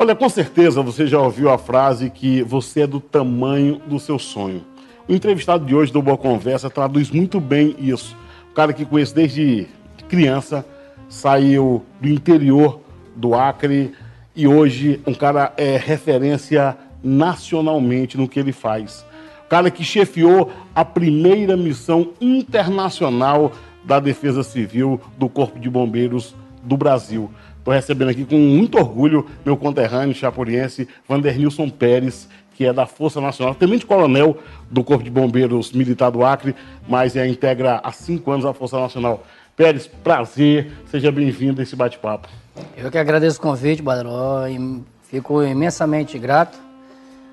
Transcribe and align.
Olha, 0.00 0.14
com 0.14 0.28
certeza 0.28 0.80
você 0.80 1.08
já 1.08 1.18
ouviu 1.18 1.50
a 1.50 1.58
frase 1.58 2.08
que 2.08 2.40
você 2.44 2.82
é 2.82 2.86
do 2.86 3.00
tamanho 3.00 3.82
do 3.84 3.98
seu 3.98 4.16
sonho. 4.16 4.64
O 5.08 5.12
entrevistado 5.12 5.66
de 5.66 5.74
hoje 5.74 5.92
do 5.92 6.00
Boa 6.00 6.16
Conversa 6.16 6.70
traduz 6.70 7.10
muito 7.10 7.40
bem 7.40 7.74
isso. 7.80 8.16
O 8.48 8.54
cara 8.54 8.72
que 8.72 8.84
conheço 8.84 9.12
desde 9.12 9.66
criança, 10.08 10.64
saiu 11.08 11.84
do 12.00 12.08
interior 12.08 12.78
do 13.16 13.34
Acre 13.34 13.92
e 14.36 14.46
hoje 14.46 15.00
um 15.04 15.12
cara 15.12 15.52
é 15.56 15.76
referência 15.76 16.76
nacionalmente 17.02 18.16
no 18.16 18.28
que 18.28 18.38
ele 18.38 18.52
faz. 18.52 19.04
O 19.46 19.48
cara 19.48 19.68
que 19.68 19.82
chefiou 19.82 20.52
a 20.76 20.84
primeira 20.84 21.56
missão 21.56 22.12
internacional 22.20 23.50
da 23.82 23.98
Defesa 23.98 24.44
Civil 24.44 25.00
do 25.18 25.28
Corpo 25.28 25.58
de 25.58 25.68
Bombeiros 25.68 26.36
do 26.62 26.76
Brasil. 26.76 27.28
Estou 27.68 27.76
recebendo 27.76 28.08
aqui 28.08 28.24
com 28.24 28.38
muito 28.38 28.78
orgulho 28.78 29.26
meu 29.44 29.54
conterrâneo 29.54 30.14
chapuriense, 30.14 30.88
Vandernilson 31.06 31.68
Pérez, 31.68 32.26
que 32.54 32.64
é 32.64 32.72
da 32.72 32.86
Força 32.86 33.20
Nacional, 33.20 33.54
tenente 33.54 33.84
coronel 33.84 34.38
do 34.70 34.82
Corpo 34.82 35.04
de 35.04 35.10
Bombeiros 35.10 35.70
Militar 35.72 36.10
do 36.10 36.24
Acre, 36.24 36.54
mas 36.88 37.14
é, 37.14 37.28
integra 37.28 37.78
há 37.84 37.92
cinco 37.92 38.30
anos 38.30 38.46
a 38.46 38.54
Força 38.54 38.80
Nacional. 38.80 39.22
Pérez, 39.54 39.86
prazer, 39.86 40.72
seja 40.90 41.12
bem-vindo 41.12 41.60
a 41.60 41.62
esse 41.62 41.76
bate-papo. 41.76 42.26
Eu 42.74 42.90
que 42.90 42.96
agradeço 42.96 43.38
o 43.38 43.42
convite, 43.42 43.82
Badró, 43.82 44.46
e 44.46 44.82
fico 45.02 45.42
imensamente 45.42 46.18
grato 46.18 46.58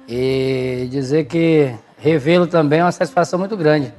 e 0.06 0.86
dizer 0.92 1.28
que 1.28 1.74
revê-lo 1.98 2.46
também 2.46 2.80
é 2.80 2.84
uma 2.84 2.92
satisfação 2.92 3.40
muito 3.40 3.56
grande 3.56 3.94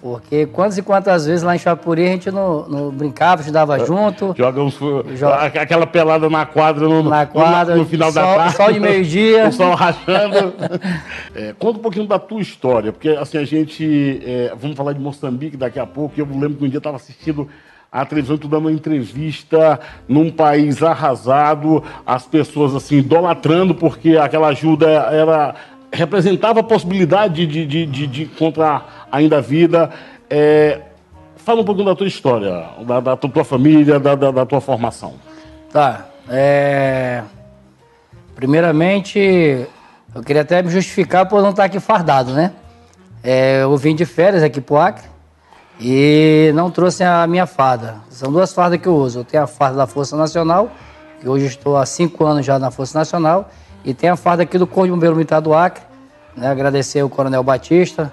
porque 0.00 0.46
quantas 0.46 0.78
e 0.78 0.82
quantas 0.82 1.26
vezes 1.26 1.42
lá 1.42 1.56
em 1.56 1.58
Chapuri 1.58 2.04
a 2.04 2.08
gente 2.08 2.30
não, 2.30 2.68
não 2.68 2.90
brincava, 2.90 3.40
estudava 3.40 3.84
junto. 3.84 4.32
Joga 4.36 4.62
uns, 4.62 4.78
joga... 5.16 5.44
aquela 5.44 5.86
pelada 5.88 6.30
na 6.30 6.46
quadra 6.46 6.88
no, 6.88 7.02
na 7.02 7.26
quadra, 7.26 7.74
no, 7.74 7.82
no 7.82 7.88
final 7.88 8.12
sol, 8.12 8.22
da 8.22 8.34
tarde. 8.36 8.56
Sol 8.56 8.72
de 8.72 8.80
meio-dia. 8.80 9.48
o 9.48 9.52
sol 9.52 9.74
rachando. 9.74 10.54
é, 11.34 11.52
conta 11.58 11.80
um 11.80 11.82
pouquinho 11.82 12.06
da 12.06 12.18
tua 12.18 12.40
história, 12.40 12.92
porque 12.92 13.08
assim, 13.08 13.38
a 13.38 13.44
gente. 13.44 14.22
É, 14.24 14.52
vamos 14.56 14.76
falar 14.76 14.92
de 14.92 15.00
Moçambique 15.00 15.56
daqui 15.56 15.80
a 15.80 15.86
pouco. 15.86 16.14
Eu 16.18 16.26
lembro 16.26 16.54
que 16.54 16.64
um 16.64 16.68
dia 16.68 16.76
eu 16.76 16.78
estava 16.78 16.96
assistindo 16.96 17.48
a 17.90 18.04
televisão, 18.04 18.38
tu 18.38 18.46
dando 18.46 18.66
uma 18.66 18.72
entrevista 18.72 19.80
num 20.06 20.30
país 20.30 20.82
arrasado, 20.82 21.82
as 22.06 22.26
pessoas 22.26 22.74
assim 22.74 22.98
idolatrando 22.98 23.74
porque 23.74 24.16
aquela 24.16 24.48
ajuda 24.48 24.86
era 24.86 25.54
representava 25.92 26.60
a 26.60 26.62
possibilidade 26.62 27.46
de, 27.46 27.66
de, 27.66 27.86
de, 27.86 28.06
de 28.06 28.22
encontrar 28.24 29.08
ainda 29.10 29.38
a 29.38 29.40
vida. 29.40 29.90
É, 30.28 30.80
fala 31.36 31.62
um 31.62 31.64
pouquinho 31.64 31.86
da 31.86 31.94
tua 31.94 32.06
história, 32.06 32.64
da, 32.86 33.00
da 33.00 33.16
tua 33.16 33.44
família, 33.44 33.98
da, 33.98 34.14
da, 34.14 34.30
da, 34.30 34.46
tua 34.46 34.60
formação. 34.60 35.14
Tá. 35.72 36.06
É... 36.28 37.22
Primeiramente, 38.34 39.66
eu 40.14 40.22
queria 40.22 40.42
até 40.42 40.62
me 40.62 40.70
justificar 40.70 41.26
por 41.26 41.42
não 41.42 41.50
estar 41.50 41.64
aqui 41.64 41.80
fardado, 41.80 42.32
né? 42.32 42.52
É, 43.22 43.62
eu 43.62 43.76
vim 43.76 43.96
de 43.96 44.04
férias 44.04 44.42
aqui 44.42 44.60
pro 44.60 44.76
Acre 44.76 45.04
e 45.80 46.52
não 46.54 46.70
trouxe 46.70 47.02
a 47.02 47.26
minha 47.26 47.46
farda. 47.46 47.96
São 48.10 48.30
duas 48.30 48.52
fardas 48.52 48.80
que 48.80 48.86
eu 48.86 48.94
uso. 48.94 49.20
Eu 49.20 49.24
tenho 49.24 49.42
a 49.42 49.46
farda 49.46 49.78
da 49.78 49.86
Força 49.86 50.16
Nacional, 50.16 50.70
que 51.20 51.28
hoje 51.28 51.46
estou 51.46 51.76
há 51.76 51.86
cinco 51.86 52.24
anos 52.24 52.44
já 52.44 52.58
na 52.58 52.70
Força 52.70 52.98
Nacional, 52.98 53.48
e 53.84 53.94
tem 53.94 54.10
a 54.10 54.16
farda 54.16 54.42
aqui 54.42 54.58
do 54.58 54.66
Corpo 54.66 54.86
de 54.86 54.90
Bombeiro 54.92 55.14
Militar 55.14 55.40
do 55.40 55.54
Acre. 55.54 55.82
Né? 56.36 56.48
Agradecer 56.48 57.00
ao 57.00 57.08
Coronel 57.08 57.42
Batista, 57.42 58.12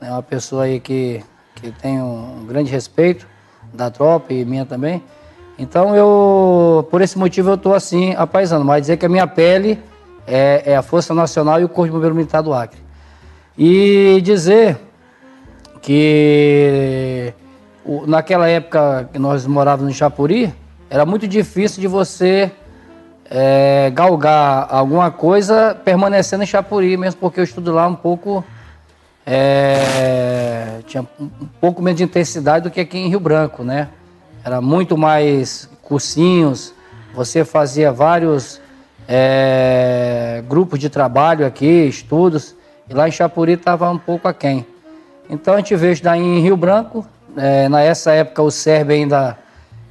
né? 0.00 0.10
uma 0.10 0.22
pessoa 0.22 0.64
aí 0.64 0.80
que, 0.80 1.22
que 1.54 1.70
tem 1.72 2.00
um 2.00 2.44
grande 2.46 2.70
respeito 2.70 3.26
da 3.72 3.90
tropa 3.90 4.32
e 4.32 4.44
minha 4.44 4.64
também. 4.64 5.02
Então 5.58 5.94
eu, 5.94 6.88
por 6.90 7.02
esse 7.02 7.18
motivo 7.18 7.50
eu 7.50 7.54
estou 7.54 7.74
assim, 7.74 8.14
apaisando, 8.16 8.64
mas 8.64 8.82
dizer 8.82 8.96
que 8.96 9.06
a 9.06 9.08
minha 9.08 9.26
pele 9.26 9.78
é, 10.26 10.62
é, 10.66 10.76
a 10.76 10.82
Força 10.82 11.12
Nacional 11.12 11.60
e 11.60 11.64
o 11.64 11.68
Corpo 11.68 11.86
de 11.86 11.92
Bombeiro 11.92 12.14
Militar 12.14 12.42
do 12.42 12.54
Acre. 12.54 12.78
E 13.58 14.20
dizer 14.22 14.78
que 15.82 17.34
o, 17.84 18.06
naquela 18.06 18.48
época 18.48 19.08
que 19.12 19.18
nós 19.18 19.46
morávamos 19.46 19.92
em 19.92 19.94
Chapuri, 19.94 20.54
era 20.88 21.04
muito 21.04 21.26
difícil 21.26 21.80
de 21.80 21.86
você 21.86 22.50
é, 23.30 23.90
galgar 23.94 24.66
alguma 24.68 25.08
coisa 25.12 25.72
permanecendo 25.84 26.42
em 26.42 26.46
Chapuri, 26.46 26.96
mesmo 26.96 27.20
porque 27.20 27.38
eu 27.38 27.44
estudo 27.44 27.72
lá 27.72 27.86
um 27.86 27.94
pouco. 27.94 28.44
É, 29.24 30.80
tinha 30.86 31.06
um 31.20 31.46
pouco 31.60 31.80
menos 31.80 31.98
de 31.98 32.04
intensidade 32.04 32.64
do 32.64 32.70
que 32.70 32.80
aqui 32.80 32.98
em 32.98 33.08
Rio 33.08 33.20
Branco, 33.20 33.62
né? 33.62 33.88
Era 34.44 34.60
muito 34.60 34.98
mais 34.98 35.70
cursinhos, 35.82 36.74
você 37.14 37.44
fazia 37.44 37.92
vários 37.92 38.60
é, 39.06 40.42
grupos 40.48 40.80
de 40.80 40.88
trabalho 40.88 41.46
aqui, 41.46 41.86
estudos, 41.86 42.56
e 42.88 42.94
lá 42.94 43.06
em 43.06 43.12
Chapuri 43.12 43.52
estava 43.52 43.88
um 43.90 43.98
pouco 43.98 44.26
aquém. 44.26 44.66
Então 45.28 45.54
a 45.54 45.58
gente 45.58 45.76
veio 45.76 45.92
estudar 45.92 46.16
em 46.16 46.40
Rio 46.40 46.56
Branco, 46.56 47.06
é, 47.36 47.68
nessa 47.68 48.12
época 48.12 48.42
o 48.42 48.50
Sérvio 48.50 48.96
ainda 48.96 49.38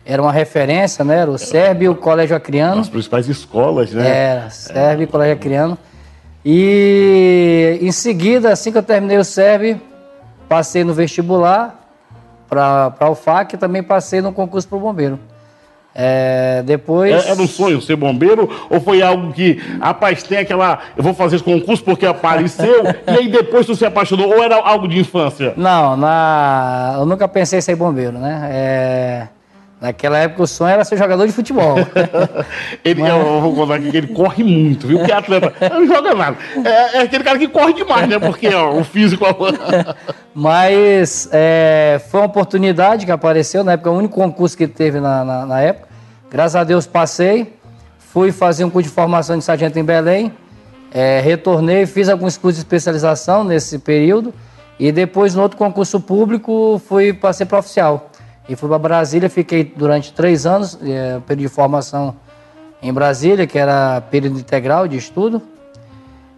era 0.10 0.20
uma 0.20 0.32
referência, 0.32 1.06
né? 1.06 1.20
Era 1.20 1.30
o 1.30 1.38
SERB 1.38 1.86
e 1.86 1.90
o 1.90 1.94
Colégio 1.94 2.36
Acriano. 2.36 2.82
As 2.82 2.90
principais 2.90 3.30
escolas, 3.30 3.94
né? 3.94 4.10
Era, 4.10 4.50
SERB 4.50 5.04
e 5.04 5.08
Colégio 5.08 5.36
Acriano. 5.36 5.78
E 6.44 7.78
em 7.80 7.92
seguida, 7.92 8.52
assim 8.52 8.72
que 8.72 8.80
eu 8.80 8.84
terminei 8.84 9.20
o 9.20 9.24
SERB, 9.24 9.80
passei 10.48 10.84
no 10.84 10.96
vestibular 10.96 11.80
para 12.50 12.92
a 13.00 13.10
UFAC 13.12 13.54
e 13.54 13.58
também 13.60 13.84
passei 13.84 14.20
no 14.20 14.34
concurso 14.34 14.68
para 14.68 14.80
o 14.80 14.82
bombeiro. 14.82 15.20
É, 15.94 16.64
depois. 16.66 17.28
É, 17.28 17.30
era 17.30 17.40
um 17.40 17.48
sonho 17.48 17.80
ser 17.80 17.96
bombeiro? 17.96 18.50
Ou 18.68 18.82
foi 18.82 19.04
algo 19.04 19.32
que, 19.32 19.62
rapaz, 19.80 20.24
tem 20.24 20.40
aquela. 20.40 20.80
Eu 20.98 21.04
vou 21.04 21.14
fazer 21.14 21.36
esse 21.36 21.46
concurso 21.46 21.84
porque 21.84 22.08
apareceu, 22.08 22.84
e 23.06 23.12
aí 23.12 23.28
depois 23.28 23.68
tu 23.68 23.76
se 23.76 23.86
apaixonou? 23.86 24.30
Ou 24.30 24.44
era 24.44 24.56
algo 24.56 24.88
de 24.88 24.98
infância? 24.98 25.54
Não, 25.56 25.96
na... 25.96 26.96
eu 26.98 27.06
nunca 27.06 27.28
pensei 27.28 27.60
em 27.60 27.62
ser 27.62 27.76
bombeiro, 27.76 28.18
né? 28.18 28.50
É... 28.52 29.39
Naquela 29.82 30.18
época 30.18 30.44
o 30.44 30.48
sonho 30.48 30.72
era 30.72 30.84
ser 30.84 30.98
jogador 30.98 31.26
de 31.26 31.32
futebol. 31.32 31.78
ele, 32.84 33.02
Mas... 33.02 33.10
Eu 33.10 33.40
vou 33.40 33.56
contar 33.56 33.76
aqui 33.76 33.92
que 33.92 33.98
ele 33.98 34.08
corre 34.08 34.44
muito, 34.44 34.88
viu? 34.88 34.98
Porque 34.98 35.12
atleta 35.12 35.54
não 35.70 35.88
joga 35.88 36.14
nada. 36.14 36.38
É, 36.66 36.98
é, 36.98 37.02
aquele 37.02 37.24
cara 37.24 37.40
que 37.40 37.48
corre 37.48 37.74
demais, 37.74 38.10
né? 38.10 38.20
Porque 38.20 38.54
ó, 38.54 38.78
o 38.78 38.84
físico. 38.84 39.26
Mas 40.36 41.30
é, 41.32 42.02
foi 42.10 42.20
uma 42.20 42.26
oportunidade 42.26 43.06
que 43.06 43.12
apareceu, 43.12 43.64
na 43.64 43.74
época, 43.74 43.90
o 43.90 43.98
único 43.98 44.16
concurso 44.16 44.58
que 44.58 44.68
teve 44.68 45.00
na, 45.00 45.24
na, 45.24 45.46
na, 45.46 45.62
época. 45.62 45.88
Graças 46.30 46.58
a 46.58 46.64
Deus 46.66 46.86
passei, 46.86 47.54
fui 47.98 48.34
fazer 48.34 48.66
um 48.66 48.70
curso 48.70 48.90
de 48.90 48.94
formação 48.94 49.38
de 49.38 49.44
sargento 49.46 49.80
em 49.80 49.84
Belém, 49.84 50.34
é, 50.94 51.22
retornei, 51.22 51.86
fiz 51.86 52.10
alguns 52.10 52.38
cursos 52.38 52.56
de 52.56 52.66
especialização 52.66 53.44
nesse 53.46 53.80
período 53.80 54.34
e 54.78 54.92
depois 54.92 55.36
no 55.36 55.42
outro 55.42 55.58
concurso 55.58 56.00
público 56.00 56.82
fui 56.88 57.14
para 57.14 57.32
ser 57.32 57.46
para 57.46 57.60
oficial. 57.60 58.10
E 58.50 58.56
fui 58.56 58.68
para 58.68 58.80
Brasília, 58.80 59.30
fiquei 59.30 59.64
durante 59.64 60.12
três 60.12 60.48
anos, 60.48 60.78
é, 60.82 61.20
período 61.20 61.48
de 61.48 61.54
formação 61.54 62.16
em 62.82 62.92
Brasília, 62.92 63.46
que 63.46 63.60
era 63.60 64.02
período 64.02 64.40
integral 64.40 64.88
de 64.88 64.98
estudo, 64.98 65.40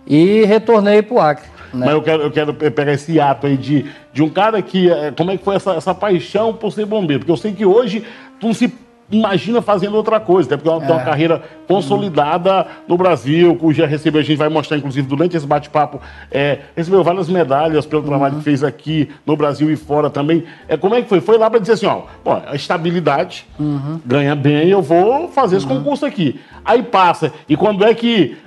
e 0.05 0.43
retornei 0.43 1.01
para 1.01 1.15
o 1.15 1.19
Acre. 1.21 1.49
Né? 1.73 1.85
Mas 1.85 1.91
eu 1.91 2.01
quero, 2.01 2.23
eu 2.23 2.31
quero 2.31 2.53
pegar 2.53 2.91
esse 2.91 3.17
ato 3.17 3.47
aí 3.47 3.55
de, 3.55 3.89
de 4.11 4.21
um 4.21 4.29
cara 4.29 4.61
que. 4.61 4.91
É, 4.91 5.11
como 5.11 5.31
é 5.31 5.37
que 5.37 5.43
foi 5.45 5.55
essa, 5.55 5.73
essa 5.73 5.95
paixão 5.95 6.53
por 6.53 6.73
ser 6.73 6.85
bombeiro? 6.85 7.21
Porque 7.21 7.31
eu 7.31 7.37
sei 7.37 7.53
que 7.53 7.65
hoje 7.65 8.05
tu 8.39 8.47
não 8.47 8.53
se 8.53 8.67
imagina 9.11 9.61
fazendo 9.61 9.95
outra 9.95 10.19
coisa, 10.19 10.47
até 10.47 10.57
porque 10.57 10.69
é 10.69 10.71
uma, 10.71 10.85
é. 10.85 10.91
uma 10.91 11.03
carreira 11.03 11.43
consolidada 11.67 12.67
no 12.87 12.97
Brasil, 12.97 13.57
já 13.71 13.85
recebeu, 13.85 14.21
a 14.21 14.23
gente 14.23 14.37
vai 14.37 14.49
mostrar, 14.49 14.77
inclusive, 14.77 15.07
durante 15.07 15.35
esse 15.35 15.45
bate-papo, 15.45 15.99
é, 16.31 16.59
recebeu 16.75 17.03
várias 17.03 17.29
medalhas 17.29 17.85
pelo 17.85 18.03
trabalho 18.03 18.33
uhum. 18.33 18.39
que 18.39 18.45
fez 18.45 18.63
aqui 18.63 19.09
no 19.25 19.35
Brasil 19.35 19.71
e 19.71 19.75
fora 19.75 20.09
também. 20.09 20.43
É, 20.67 20.77
como 20.77 20.95
é 20.95 21.01
que 21.01 21.09
foi? 21.09 21.21
Foi 21.21 21.37
lá 21.37 21.49
para 21.49 21.59
dizer 21.59 21.73
assim, 21.73 21.85
ó, 21.85 22.03
pô, 22.23 22.33
a 22.33 22.55
estabilidade, 22.55 23.45
uhum. 23.59 23.99
ganha 24.05 24.35
bem, 24.35 24.69
eu 24.69 24.81
vou 24.81 25.27
fazer 25.29 25.57
esse 25.57 25.65
uhum. 25.65 25.77
concurso 25.77 26.05
aqui. 26.05 26.39
Aí 26.63 26.83
passa, 26.83 27.31
e 27.49 27.55
quando 27.55 27.83
é 27.83 27.93
que 27.93 28.37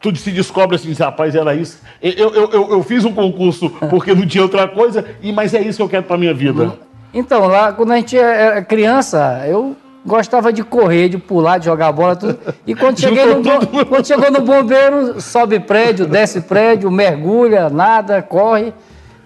tu 0.00 0.14
se 0.16 0.30
descobre 0.30 0.76
assim, 0.76 0.92
rapaz, 0.92 1.34
era 1.34 1.54
isso. 1.54 1.80
Eu, 2.02 2.30
eu, 2.30 2.50
eu, 2.50 2.70
eu, 2.72 2.82
fiz 2.82 3.04
um 3.04 3.12
concurso 3.12 3.70
porque 3.88 4.14
não 4.14 4.26
tinha 4.26 4.42
outra 4.42 4.68
coisa, 4.68 5.04
e 5.22 5.32
mas 5.32 5.54
é 5.54 5.62
isso 5.62 5.78
que 5.78 5.82
eu 5.82 5.88
quero 5.88 6.02
para 6.02 6.18
minha 6.18 6.34
vida. 6.34 6.78
Então, 7.12 7.46
lá 7.46 7.72
quando 7.72 7.92
a 7.92 7.96
gente 7.96 8.18
é 8.18 8.60
criança, 8.62 9.44
eu 9.46 9.76
gostava 10.04 10.52
de 10.52 10.62
correr, 10.62 11.08
de 11.08 11.18
pular, 11.18 11.58
de 11.58 11.64
jogar 11.64 11.90
bola, 11.92 12.14
tudo. 12.14 12.38
E 12.66 12.74
quando, 12.74 12.98
cheguei 13.00 13.24
no, 13.24 13.42
quando 13.86 14.06
chegou 14.06 14.30
no 14.30 14.40
bombeiro, 14.42 15.20
sobe 15.20 15.58
prédio, 15.60 16.06
desce 16.06 16.42
prédio, 16.42 16.90
mergulha, 16.90 17.70
nada, 17.70 18.20
corre. 18.20 18.72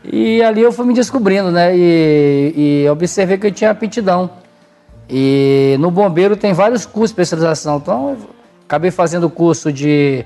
E 0.04 0.42
ali 0.42 0.62
eu 0.62 0.72
fui 0.72 0.86
me 0.86 0.94
descobrindo, 0.94 1.50
né? 1.50 1.76
E, 1.76 2.84
e 2.84 2.88
observei 2.88 3.36
que 3.36 3.46
eu 3.46 3.52
tinha 3.52 3.70
aptidão. 3.70 4.30
E 5.10 5.76
no 5.80 5.90
bombeiro 5.90 6.36
tem 6.36 6.52
vários 6.52 6.86
cursos 6.86 7.10
de 7.10 7.22
especialização. 7.22 7.78
Então, 7.78 8.16
acabei 8.64 8.90
fazendo 8.90 9.28
curso 9.28 9.72
de, 9.72 10.24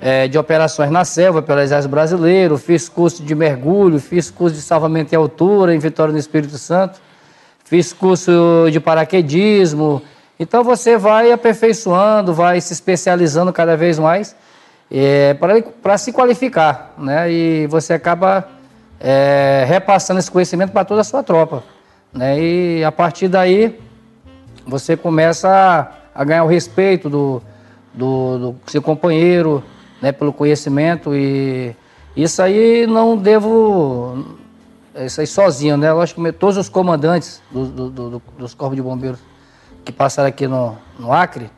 é, 0.00 0.26
de 0.26 0.38
operações 0.38 0.90
na 0.90 1.04
selva 1.04 1.42
pelo 1.42 1.60
Exército 1.60 1.90
Brasileiro, 1.90 2.56
fiz 2.56 2.88
curso 2.88 3.22
de 3.22 3.34
mergulho, 3.34 3.98
fiz 3.98 4.30
curso 4.30 4.54
de 4.54 4.62
salvamento 4.62 5.12
em 5.12 5.16
altura 5.16 5.74
em 5.74 5.78
Vitória 5.78 6.12
no 6.12 6.18
Espírito 6.18 6.56
Santo. 6.56 7.00
Fiz 7.64 7.92
curso 7.94 8.68
de 8.70 8.78
paraquedismo 8.78 10.02
Então 10.38 10.62
você 10.62 10.98
vai 10.98 11.32
aperfeiçoando, 11.32 12.34
vai 12.34 12.60
se 12.60 12.72
especializando 12.72 13.52
cada 13.52 13.76
vez 13.76 13.98
mais 13.98 14.36
é, 14.90 15.34
para 15.82 15.98
se 15.98 16.12
qualificar, 16.12 16.94
né? 16.98 17.30
E 17.32 17.66
você 17.68 17.94
acaba 17.94 18.46
é, 19.00 19.64
repassando 19.66 20.20
esse 20.20 20.30
conhecimento 20.30 20.72
para 20.72 20.84
toda 20.84 21.00
a 21.00 21.04
sua 21.04 21.22
tropa, 21.22 21.64
né? 22.12 22.38
E 22.38 22.84
a 22.84 22.92
partir 22.92 23.28
daí 23.28 23.80
você 24.66 24.96
começa 24.96 25.48
a, 25.48 26.20
a 26.20 26.24
ganhar 26.24 26.44
o 26.44 26.48
respeito 26.48 27.08
do, 27.08 27.42
do, 27.92 28.38
do, 28.38 28.56
seu 28.66 28.82
companheiro, 28.82 29.64
né? 30.02 30.12
Pelo 30.12 30.32
conhecimento 30.32 31.14
e 31.14 31.74
isso 32.16 32.42
aí 32.42 32.86
não 32.86 33.16
devo 33.16 34.38
isso 34.96 35.20
aí 35.20 35.26
sozinho, 35.26 35.76
né? 35.76 35.92
Lógico 35.92 36.22
que 36.22 36.32
todos 36.32 36.56
os 36.56 36.68
comandantes 36.68 37.42
do, 37.50 37.66
do, 37.66 37.90
do, 37.90 38.22
dos 38.38 38.54
corpos 38.54 38.76
de 38.76 38.82
bombeiros 38.82 39.18
que 39.84 39.92
passaram 39.92 40.28
aqui 40.28 40.46
no, 40.46 40.76
no 40.98 41.12
Acre, 41.12 41.50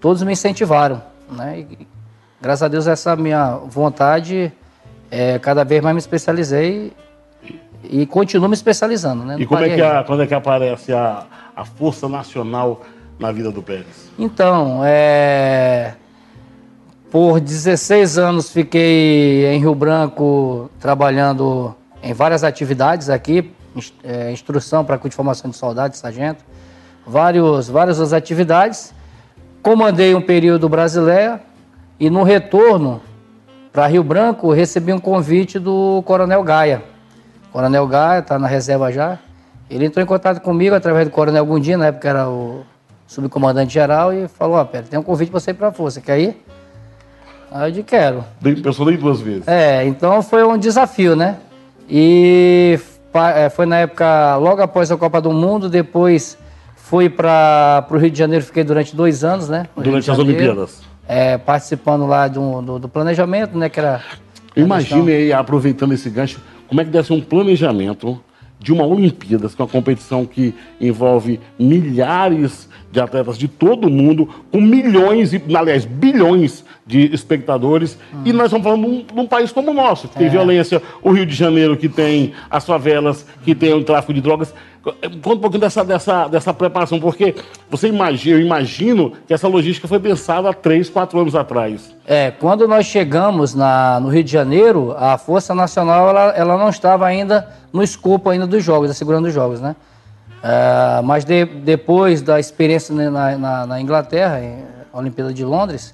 todos 0.00 0.22
me 0.22 0.32
incentivaram, 0.32 1.02
né? 1.30 1.60
E, 1.60 1.88
graças 2.40 2.62
a 2.62 2.68
Deus 2.68 2.86
essa 2.86 3.16
minha 3.16 3.56
vontade, 3.56 4.52
é, 5.10 5.38
cada 5.38 5.64
vez 5.64 5.82
mais 5.82 5.94
me 5.94 5.98
especializei 5.98 6.92
e, 7.82 8.02
e 8.02 8.06
continuo 8.06 8.48
me 8.48 8.54
especializando, 8.54 9.24
né? 9.24 9.36
e 9.38 9.46
como 9.46 9.64
é 9.64 9.74
que 9.74 9.82
a, 9.82 10.04
quando 10.04 10.22
é 10.22 10.26
que 10.26 10.34
aparece 10.34 10.92
a, 10.92 11.26
a 11.54 11.64
Força 11.64 12.08
Nacional 12.08 12.82
na 13.18 13.32
vida 13.32 13.50
do 13.50 13.62
Pérez? 13.62 14.10
Então, 14.18 14.82
é... 14.84 15.94
Por 17.10 17.40
16 17.40 18.18
anos 18.18 18.50
fiquei 18.50 19.46
em 19.46 19.60
Rio 19.60 19.74
Branco 19.74 20.68
trabalhando 20.80 21.74
em 22.06 22.12
várias 22.12 22.44
atividades 22.44 23.10
aqui, 23.10 23.52
é, 24.04 24.30
instrução 24.30 24.84
para 24.84 24.96
curso 24.96 25.10
de 25.10 25.16
formação 25.16 25.50
de 25.50 25.56
soldado, 25.56 25.96
sargento, 25.96 26.44
vários, 27.04 27.68
várias 27.68 28.12
atividades. 28.12 28.94
Comandei 29.60 30.14
um 30.14 30.20
período 30.20 30.68
brasileiro 30.68 31.40
e 31.98 32.08
no 32.08 32.22
retorno 32.22 33.02
para 33.72 33.88
Rio 33.88 34.04
Branco 34.04 34.52
recebi 34.52 34.92
um 34.92 35.00
convite 35.00 35.58
do 35.58 36.00
Coronel 36.06 36.42
Gaia. 36.44 36.84
O 37.48 37.52
Coronel 37.52 37.86
Gaia 37.88 38.20
está 38.20 38.38
na 38.38 38.46
reserva 38.46 38.92
já. 38.92 39.18
Ele 39.68 39.86
entrou 39.86 40.00
em 40.00 40.06
contato 40.06 40.40
comigo 40.40 40.76
através 40.76 41.08
do 41.08 41.10
Coronel 41.10 41.44
Gundinho, 41.44 41.78
na 41.78 41.86
época 41.86 42.08
era 42.08 42.28
o 42.28 42.64
subcomandante 43.08 43.74
geral, 43.74 44.12
e 44.12 44.28
falou: 44.28 44.58
Ó, 44.58 44.62
oh, 44.62 44.82
tem 44.82 44.98
um 44.98 45.02
convite 45.02 45.30
para 45.30 45.40
você 45.40 45.50
ir 45.50 45.54
para 45.54 45.68
a 45.68 45.72
Força, 45.72 46.00
quer 46.00 46.20
ir? 46.20 46.46
Aí 47.50 47.68
eu 47.68 47.72
disse: 47.72 47.82
Quero. 47.82 48.24
Pensou 48.62 48.86
nem 48.86 48.96
duas 48.96 49.20
vezes. 49.20 49.48
É, 49.48 49.84
então 49.84 50.22
foi 50.22 50.44
um 50.44 50.56
desafio, 50.56 51.16
né? 51.16 51.36
E 51.88 52.78
é, 53.14 53.48
foi 53.48 53.66
na 53.66 53.78
época, 53.78 54.36
logo 54.36 54.60
após 54.60 54.90
a 54.90 54.96
Copa 54.96 55.20
do 55.20 55.32
Mundo, 55.32 55.68
depois 55.68 56.36
fui 56.74 57.08
para 57.08 57.86
o 57.90 57.96
Rio 57.96 58.10
de 58.10 58.18
Janeiro, 58.18 58.44
fiquei 58.44 58.62
durante 58.62 58.94
dois 58.94 59.24
anos, 59.24 59.48
né? 59.48 59.66
Durante 59.76 60.10
as 60.10 60.18
Olimpíadas. 60.18 60.82
É, 61.08 61.38
participando 61.38 62.06
lá 62.06 62.28
do, 62.28 62.62
do, 62.62 62.78
do, 62.80 62.88
planejamento, 62.88 63.56
né? 63.56 63.68
Que 63.68 63.80
era. 63.80 64.02
Imagine 64.56 65.12
aí, 65.12 65.32
aproveitando 65.32 65.92
esse 65.92 66.10
gancho, 66.10 66.40
como 66.68 66.80
é 66.80 66.84
que 66.84 66.90
deve 66.90 67.06
ser 67.06 67.12
um 67.12 67.20
planejamento 67.20 68.20
de 68.58 68.72
uma 68.72 68.84
Olimpíadas, 68.84 69.54
que 69.54 69.60
é 69.60 69.64
uma 69.64 69.70
competição 69.70 70.24
que 70.24 70.54
envolve 70.80 71.38
milhares 71.58 72.68
de 72.96 73.00
atletas 73.02 73.36
de 73.36 73.46
todo 73.46 73.88
o 73.88 73.90
mundo, 73.90 74.26
com 74.50 74.58
milhões, 74.58 75.34
e, 75.34 75.42
aliás, 75.54 75.84
bilhões 75.84 76.64
de 76.86 77.12
espectadores. 77.14 77.98
Hum. 78.12 78.22
E 78.24 78.32
nós 78.32 78.46
estamos 78.46 78.64
falando 78.64 78.82
de 78.84 78.88
um, 78.88 79.02
de 79.02 79.20
um, 79.20 79.26
país 79.26 79.52
como 79.52 79.70
o 79.70 79.74
nosso, 79.74 80.08
que 80.08 80.16
tem 80.16 80.28
é. 80.28 80.30
violência, 80.30 80.82
o 81.02 81.12
Rio 81.12 81.26
de 81.26 81.34
Janeiro, 81.34 81.76
que 81.76 81.90
tem 81.90 82.32
as 82.50 82.64
favelas, 82.64 83.26
que 83.44 83.54
tem 83.54 83.74
o 83.74 83.84
tráfico 83.84 84.14
de 84.14 84.22
drogas. 84.22 84.54
Conta 85.20 85.36
um 85.36 85.40
pouquinho 85.40 85.60
dessa, 85.60 85.84
dessa, 85.84 86.28
dessa 86.28 86.54
preparação, 86.54 86.98
porque 86.98 87.34
você 87.68 87.88
imagina, 87.88 88.36
eu 88.36 88.40
imagino 88.40 89.12
que 89.26 89.34
essa 89.34 89.46
logística 89.46 89.86
foi 89.86 89.98
pensada 89.98 90.48
há 90.48 90.54
três, 90.54 90.88
quatro 90.88 91.18
anos 91.20 91.34
atrás. 91.34 91.94
É, 92.06 92.30
quando 92.30 92.66
nós 92.66 92.86
chegamos 92.86 93.52
na, 93.52 94.00
no 94.00 94.08
Rio 94.08 94.24
de 94.24 94.32
Janeiro, 94.32 94.94
a 94.96 95.18
Força 95.18 95.54
Nacional 95.54 96.08
ela, 96.08 96.30
ela 96.36 96.56
não 96.56 96.70
estava 96.70 97.04
ainda 97.04 97.46
no 97.72 97.82
escopo 97.82 98.30
ainda 98.30 98.46
dos 98.46 98.64
jogos, 98.64 98.88
da 98.88 98.94
segurança 98.94 99.24
dos 99.24 99.34
jogos, 99.34 99.60
né? 99.60 99.76
É, 100.48 101.02
mas 101.02 101.24
de, 101.24 101.44
depois 101.44 102.22
da 102.22 102.38
experiência 102.38 102.94
na, 102.94 103.36
na, 103.36 103.66
na 103.66 103.80
Inglaterra, 103.80 104.38
na 104.92 105.00
Olimpíada 105.00 105.34
de 105.34 105.44
Londres, 105.44 105.92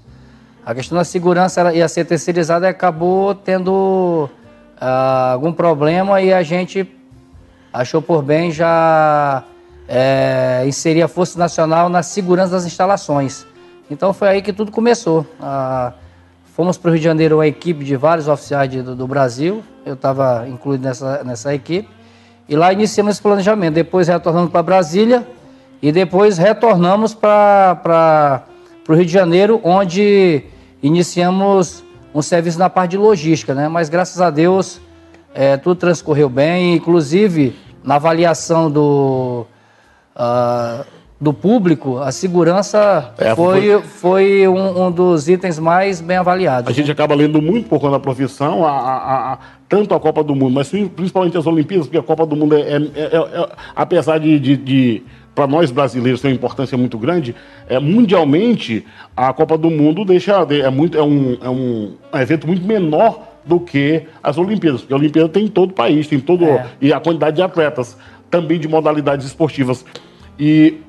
a 0.65 0.75
questão 0.75 0.99
da 0.99 1.05
segurança 1.05 1.73
ia 1.73 1.89
ser 1.89 2.05
terceirizada 2.05 2.67
e 2.67 2.69
acabou 2.69 3.35
tendo 3.35 4.29
uh, 4.77 5.33
algum 5.33 5.55
problema 5.55 6.21
e 6.21 6.35
a 6.35 6.43
gente 6.43 6.87
achou 7.73 8.03
por 8.03 8.23
bem 8.23 8.53
já 8.53 9.43
é, 9.89 10.65
inserir 10.67 11.03
a 11.03 11.09
Força 11.09 11.39
Nacional 11.39 11.89
na 11.89 12.03
segurança 12.03 12.53
das 12.53 12.67
instalações. 12.67 13.47
Então 13.91 14.13
foi 14.13 14.29
aí 14.29 14.43
que 14.43 14.53
tudo 14.53 14.71
começou. 14.71 15.21
Uh, 15.41 15.95
fomos 16.45 16.77
para 16.77 16.91
o 16.91 16.93
Rio 16.93 17.01
de 17.01 17.05
Janeiro 17.05 17.41
a 17.41 17.47
equipe 17.47 17.83
de 17.85 17.97
vários 17.97 18.29
oficiais 18.29 18.71
de, 18.71 18.83
do, 18.83 18.95
do, 18.95 19.07
Brasil, 19.07 19.65
eu 19.87 19.95
estava 19.95 20.47
incluído 20.47 20.85
nessa, 20.85 21.25
nessa 21.25 21.55
equipe, 21.55 21.89
e 22.53 22.57
lá 22.57 22.71
iniciamos 22.71 23.15
esse 23.15 23.23
planejamento. 23.23 23.73
Depois 23.73 24.09
retornamos 24.09 24.51
para 24.51 24.63
Brasília 24.63 25.27
e 25.81 25.91
depois 25.91 26.37
retornamos 26.37 27.15
para 27.15 28.45
o 28.87 28.93
Rio 28.93 29.07
de 29.07 29.13
Janeiro, 29.13 29.59
onde 29.65 30.45
iniciamos 30.83 31.83
um 32.15 32.21
serviço 32.21 32.59
na 32.59 32.69
parte 32.69 32.91
de 32.91 32.99
logística, 32.99 33.55
né? 33.55 33.69
Mas 33.69 33.89
graças 33.89 34.21
a 34.21 34.29
Deus 34.29 34.83
é, 35.35 35.57
tudo 35.57 35.77
transcorreu 35.77 36.29
bem, 36.29 36.75
inclusive 36.75 37.57
na 37.83 37.95
avaliação 37.95 38.71
do, 38.71 39.47
uh, 40.15 40.85
do 41.23 41.33
público, 41.33 41.99
a 41.99 42.11
segurança 42.11 43.15
é, 43.17 43.33
foi, 43.33 43.81
foi 43.81 44.49
um, 44.49 44.87
um, 44.87 44.91
dos 44.91 45.29
itens 45.29 45.57
mais 45.57 46.01
bem 46.01 46.17
avaliados. 46.17 46.67
A 46.67 46.71
né? 46.71 46.75
gente 46.75 46.91
acaba 46.91 47.15
lendo 47.15 47.41
muito 47.41 47.69
por 47.69 47.79
conta 47.79 47.93
da 47.93 48.01
profissão, 48.01 48.67
a, 48.67 48.73
a, 48.73 49.33
a, 49.35 49.39
tanto 49.69 49.95
a 49.95 50.01
Copa 50.01 50.25
do 50.25 50.35
Mundo, 50.35 50.55
mas 50.55 50.69
principalmente 50.69 51.39
as 51.39 51.47
Olimpíadas, 51.47 51.87
porque 51.87 51.99
a 51.99 52.03
Copa 52.03 52.27
do 52.27 52.35
Mundo, 52.35 52.57
é, 52.57 52.63
é, 52.63 52.75
é, 52.75 53.17
é 53.17 53.49
apesar 53.77 54.19
de, 54.19 54.37
de, 54.41 54.57
de 54.57 55.03
para 55.33 55.47
nós 55.47 55.71
brasileiros 55.71 56.21
tem 56.21 56.33
uma 56.33 56.35
importância 56.35 56.77
muito 56.77 56.99
grande, 56.99 57.37
é, 57.69 57.79
mundialmente 57.79 58.85
a 59.17 59.33
Copa 59.33 59.57
do 59.57 59.71
Mundo 59.71 60.05
deixa 60.05 60.45
é, 60.51 60.71
muito, 60.71 60.99
é, 60.99 61.03
um, 61.05 61.39
é 61.41 61.49
um 61.49 61.95
evento 62.15 62.49
muito 62.49 62.67
menor 62.67 63.29
do 63.47 63.61
que 63.61 64.03
as 64.21 64.39
Olimpíadas, 64.39 64.81
porque 64.81 64.93
a 64.93 64.97
Olimpíada 64.97 65.29
tem 65.29 65.45
em 65.45 65.49
todo 65.49 65.71
o 65.71 65.75
país, 65.75 66.09
tem 66.09 66.19
todo 66.19 66.45
é. 66.45 66.67
e 66.81 66.93
a 66.93 66.99
quantidade 66.99 67.37
de 67.37 67.43
atletas, 67.43 67.97
também 68.29 68.59
de 68.59 68.67
modalidades 68.67 69.25
esportivas. 69.25 69.85
E 70.37 70.81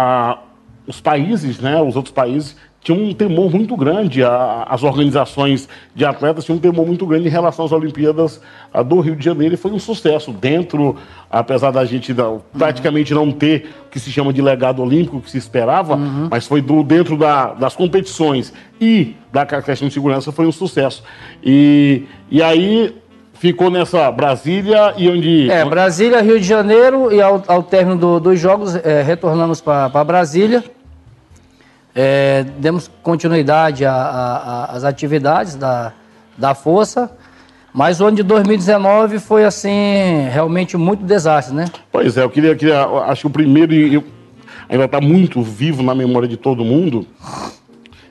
a, 0.00 0.38
os 0.86 1.00
países, 1.00 1.60
né, 1.60 1.80
os 1.80 1.96
outros 1.96 2.14
países 2.14 2.56
tinha 2.82 2.96
um 2.96 3.12
temor 3.12 3.50
muito 3.50 3.76
grande, 3.76 4.24
a, 4.24 4.66
as 4.68 4.82
organizações 4.82 5.68
de 5.94 6.02
atletas 6.02 6.46
tinham 6.46 6.56
um 6.56 6.60
temor 6.60 6.86
muito 6.86 7.06
grande 7.06 7.28
em 7.28 7.30
relação 7.30 7.66
às 7.66 7.72
Olimpíadas 7.72 8.40
a, 8.72 8.82
do 8.82 9.00
Rio 9.00 9.14
de 9.14 9.22
Janeiro 9.22 9.54
e 9.54 9.56
foi 9.58 9.70
um 9.70 9.78
sucesso. 9.78 10.32
Dentro, 10.32 10.96
apesar 11.30 11.72
da 11.72 11.84
gente 11.84 12.14
não, 12.14 12.42
praticamente 12.56 13.12
não 13.12 13.30
ter 13.30 13.70
o 13.86 13.90
que 13.90 14.00
se 14.00 14.10
chama 14.10 14.32
de 14.32 14.40
legado 14.40 14.82
olímpico, 14.82 15.20
que 15.20 15.30
se 15.30 15.36
esperava, 15.36 15.96
uhum. 15.96 16.28
mas 16.30 16.46
foi 16.46 16.62
do, 16.62 16.82
dentro 16.82 17.18
da, 17.18 17.52
das 17.52 17.76
competições 17.76 18.50
e 18.80 19.14
da 19.30 19.44
questão 19.44 19.86
de 19.86 19.92
segurança 19.92 20.32
foi 20.32 20.46
um 20.46 20.52
sucesso. 20.52 21.02
E, 21.44 22.04
e 22.30 22.42
aí 22.42 22.96
ficou 23.40 23.70
nessa 23.70 24.12
Brasília 24.12 24.92
e 24.98 25.08
onde. 25.08 25.50
É, 25.50 25.64
Brasília, 25.64 26.20
Rio 26.20 26.38
de 26.38 26.46
Janeiro, 26.46 27.10
e 27.10 27.22
ao, 27.22 27.42
ao 27.48 27.62
término 27.62 27.96
do, 27.96 28.20
dos 28.20 28.38
jogos, 28.38 28.76
é, 28.76 29.02
retornamos 29.02 29.62
para 29.62 30.04
Brasília. 30.04 30.62
É, 31.94 32.44
demos 32.58 32.88
continuidade 33.02 33.84
às 33.84 34.84
atividades 34.84 35.56
da, 35.56 35.92
da 36.36 36.54
Força, 36.54 37.10
mas 37.72 38.00
o 38.00 38.06
ano 38.06 38.18
de 38.18 38.22
2019 38.22 39.18
foi, 39.18 39.44
assim, 39.44 40.28
realmente 40.30 40.76
muito 40.76 41.02
desastre, 41.02 41.56
né? 41.56 41.64
Pois 41.90 42.16
é, 42.16 42.22
eu 42.22 42.30
queria, 42.30 42.54
queria 42.54 42.84
acho 42.84 43.22
que 43.22 43.26
o 43.26 43.30
primeiro 43.30 43.72
eu, 43.74 44.04
ainda 44.68 44.84
está 44.84 45.00
muito 45.00 45.42
vivo 45.42 45.82
na 45.82 45.94
memória 45.94 46.28
de 46.28 46.36
todo 46.36 46.64
mundo, 46.64 47.06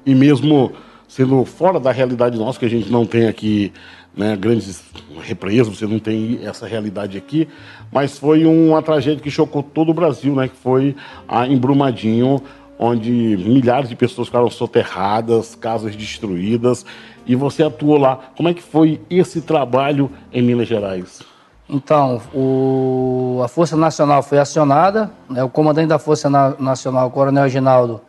e 0.05 0.13
mesmo 0.13 0.73
sendo 1.07 1.45
fora 1.45 1.79
da 1.79 1.91
realidade 1.91 2.37
nossa, 2.37 2.59
que 2.59 2.65
a 2.65 2.69
gente 2.69 2.91
não 2.91 3.05
tem 3.05 3.27
aqui 3.27 3.71
né, 4.15 4.35
grandes 4.35 4.83
represas, 5.21 5.77
você 5.77 5.85
não 5.85 5.99
tem 5.99 6.39
essa 6.43 6.67
realidade 6.67 7.17
aqui, 7.17 7.47
mas 7.91 8.17
foi 8.17 8.45
uma 8.45 8.81
tragédia 8.81 9.21
que 9.21 9.31
chocou 9.31 9.63
todo 9.63 9.89
o 9.89 9.93
Brasil, 9.93 10.35
né, 10.35 10.47
que 10.47 10.57
foi 10.57 10.95
a 11.27 11.47
Embrumadinho, 11.47 12.41
onde 12.77 13.11
milhares 13.11 13.89
de 13.89 13.95
pessoas 13.95 14.27
ficaram 14.27 14.49
soterradas, 14.49 15.55
casas 15.55 15.95
destruídas, 15.95 16.85
e 17.25 17.35
você 17.35 17.63
atuou 17.63 17.97
lá. 17.97 18.19
Como 18.35 18.49
é 18.49 18.53
que 18.53 18.63
foi 18.63 19.01
esse 19.09 19.41
trabalho 19.41 20.09
em 20.31 20.41
Minas 20.41 20.67
Gerais? 20.67 21.21
Então, 21.69 22.21
o, 22.33 23.41
a 23.43 23.47
Força 23.47 23.77
Nacional 23.77 24.23
foi 24.23 24.39
acionada, 24.39 25.11
né, 25.29 25.43
o 25.43 25.49
comandante 25.49 25.87
da 25.87 25.99
Força 25.99 26.29
Na, 26.29 26.55
Nacional, 26.57 27.07
o 27.07 27.11
Coronel 27.11 27.43
Reginaldo, 27.43 28.01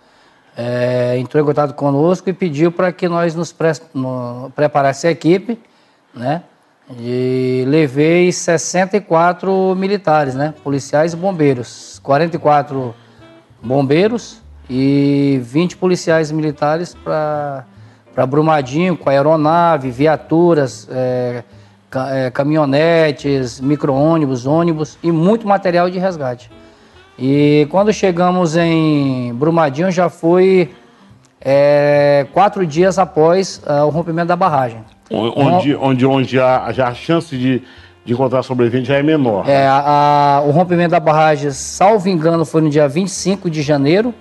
é, 0.56 1.18
entrou 1.18 1.42
em 1.42 1.46
contato 1.46 1.74
conosco 1.74 2.28
e 2.28 2.32
pediu 2.32 2.72
para 2.72 2.92
que 2.92 3.08
nós 3.08 3.34
nos 3.34 3.52
pre, 3.52 3.72
no, 3.94 4.50
preparasse 4.54 5.06
a 5.06 5.10
equipe, 5.10 5.58
né? 6.14 6.42
E 6.98 7.64
levei 7.68 8.32
64 8.32 9.74
militares, 9.76 10.34
né? 10.34 10.52
Policiais 10.62 11.12
e 11.12 11.16
bombeiros. 11.16 12.00
44 12.02 12.94
bombeiros 13.62 14.40
e 14.68 15.40
20 15.42 15.76
policiais 15.76 16.32
militares 16.32 16.94
para 16.94 17.64
Brumadinho, 18.26 18.96
com 18.96 19.08
aeronave, 19.08 19.90
viaturas, 19.90 20.88
é, 20.90 21.44
é, 21.94 22.30
caminhonetes, 22.30 23.60
micro-ônibus, 23.60 24.46
ônibus 24.46 24.98
e 25.02 25.12
muito 25.12 25.46
material 25.46 25.90
de 25.90 25.98
resgate. 25.98 26.50
E 27.18 27.68
quando 27.70 27.92
chegamos 27.92 28.56
em 28.56 29.34
Brumadinho 29.34 29.90
já 29.90 30.08
foi 30.08 30.74
é, 31.40 32.26
quatro 32.32 32.66
dias 32.66 32.98
após 32.98 33.62
uh, 33.66 33.84
o 33.84 33.88
rompimento 33.88 34.28
da 34.28 34.36
barragem. 34.36 34.84
Onde, 35.10 35.74
onde, 35.74 36.06
onde 36.06 36.40
a, 36.40 36.70
já 36.72 36.88
a 36.88 36.94
chance 36.94 37.36
de, 37.36 37.62
de 38.04 38.12
encontrar 38.12 38.42
sobrevivente 38.42 38.88
já 38.88 38.96
é 38.96 39.02
menor. 39.02 39.48
É, 39.48 39.66
a, 39.66 40.38
a, 40.38 40.40
o 40.42 40.50
rompimento 40.50 40.92
da 40.92 41.00
barragem, 41.00 41.50
salvo 41.50 42.08
engano, 42.08 42.44
foi 42.44 42.60
no 42.60 42.70
dia 42.70 42.88
25 42.88 43.50
de 43.50 43.60
janeiro. 43.60 44.14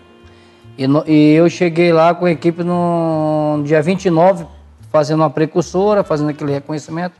E, 0.78 0.88
no, 0.88 1.04
e 1.06 1.34
eu 1.34 1.50
cheguei 1.50 1.94
lá 1.94 2.16
com 2.16 2.26
a 2.26 2.32
equipe 2.32 2.64
no, 2.64 3.58
no 3.58 3.64
dia 3.64 3.82
29, 3.82 4.46
fazendo 4.92 5.20
uma 5.20 5.30
precursora, 5.30 6.04
fazendo 6.04 6.30
aquele 6.30 6.54
reconhecimento. 6.54 7.14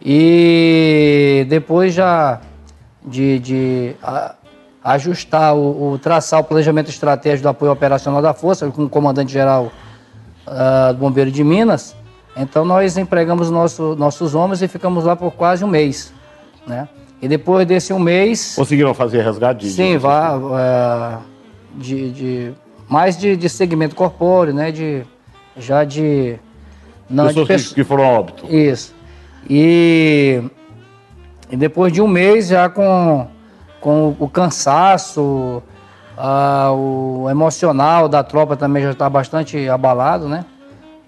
E 0.00 1.46
depois 1.48 1.92
já 1.92 2.40
de, 3.04 3.38
de 3.38 3.96
a, 4.02 4.34
ajustar, 4.82 5.54
o, 5.54 5.92
o, 5.92 5.98
traçar 5.98 6.40
o 6.40 6.44
planejamento 6.44 6.90
estratégico 6.90 7.42
do 7.42 7.48
apoio 7.48 7.72
operacional 7.72 8.22
da 8.22 8.34
Força, 8.34 8.70
com 8.70 8.84
o 8.84 8.88
comandante-geral 8.88 9.72
uh, 10.46 10.92
do 10.92 11.00
Bombeiro 11.00 11.30
de 11.30 11.42
Minas, 11.42 11.96
então 12.36 12.64
nós 12.64 12.96
empregamos 12.96 13.50
nosso, 13.50 13.94
nossos 13.96 14.34
homens 14.34 14.62
e 14.62 14.68
ficamos 14.68 15.04
lá 15.04 15.14
por 15.14 15.32
quase 15.32 15.64
um 15.64 15.68
mês, 15.68 16.12
né? 16.66 16.88
E 17.22 17.28
depois 17.28 17.66
desse 17.66 17.92
um 17.92 17.98
mês... 17.98 18.54
Conseguiram 18.56 18.92
fazer 18.92 19.22
resgate? 19.22 19.66
Sim, 19.68 19.96
vá, 19.96 20.36
uh, 20.36 21.22
de, 21.74 22.10
de, 22.10 22.52
mais 22.88 23.16
de, 23.16 23.36
de 23.36 23.48
segmento 23.48 23.94
corpóreo, 23.94 24.52
né? 24.52 24.70
De, 24.70 25.04
já 25.56 25.84
de... 25.84 26.38
Não, 27.08 27.26
Pessoas 27.28 27.46
de 27.46 27.52
pessoas, 27.52 27.72
que 27.74 27.84
foram 27.84 28.04
óbito. 28.04 28.46
Isso. 28.46 28.94
E, 29.48 30.42
e 31.50 31.56
depois 31.56 31.92
de 31.92 32.02
um 32.02 32.08
mês 32.08 32.48
já 32.48 32.68
com, 32.68 33.26
com 33.80 34.16
o 34.18 34.28
cansaço, 34.28 35.62
uh, 36.18 36.72
o 36.72 37.30
emocional 37.30 38.08
da 38.08 38.22
tropa 38.22 38.56
também 38.56 38.82
já 38.82 38.90
está 38.90 39.08
bastante 39.08 39.68
abalado, 39.68 40.28
né? 40.28 40.44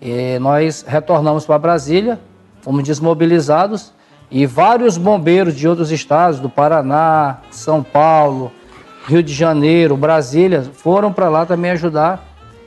E 0.01 0.39
nós 0.39 0.85
retornamos 0.87 1.47
para 1.47 1.59
Brasília, 1.59 2.21
fomos 2.61 2.83
desmobilizados 2.83 3.93
e 4.31 4.45
vários 4.47 4.99
bombeiros 4.99 5.55
de 5.55 5.69
outros 5.69 5.91
estados, 5.91 6.41
do 6.41 6.51
Paraná, 6.51 7.39
São 7.51 7.83
Paulo, 7.83 8.53
Rio 9.07 9.23
de 9.23 9.33
Janeiro, 9.33 9.97
Brasília, 9.97 10.63
foram 10.63 11.13
para 11.13 11.29
lá 11.29 11.47
também 11.47 11.71
ajudar. 11.71 12.27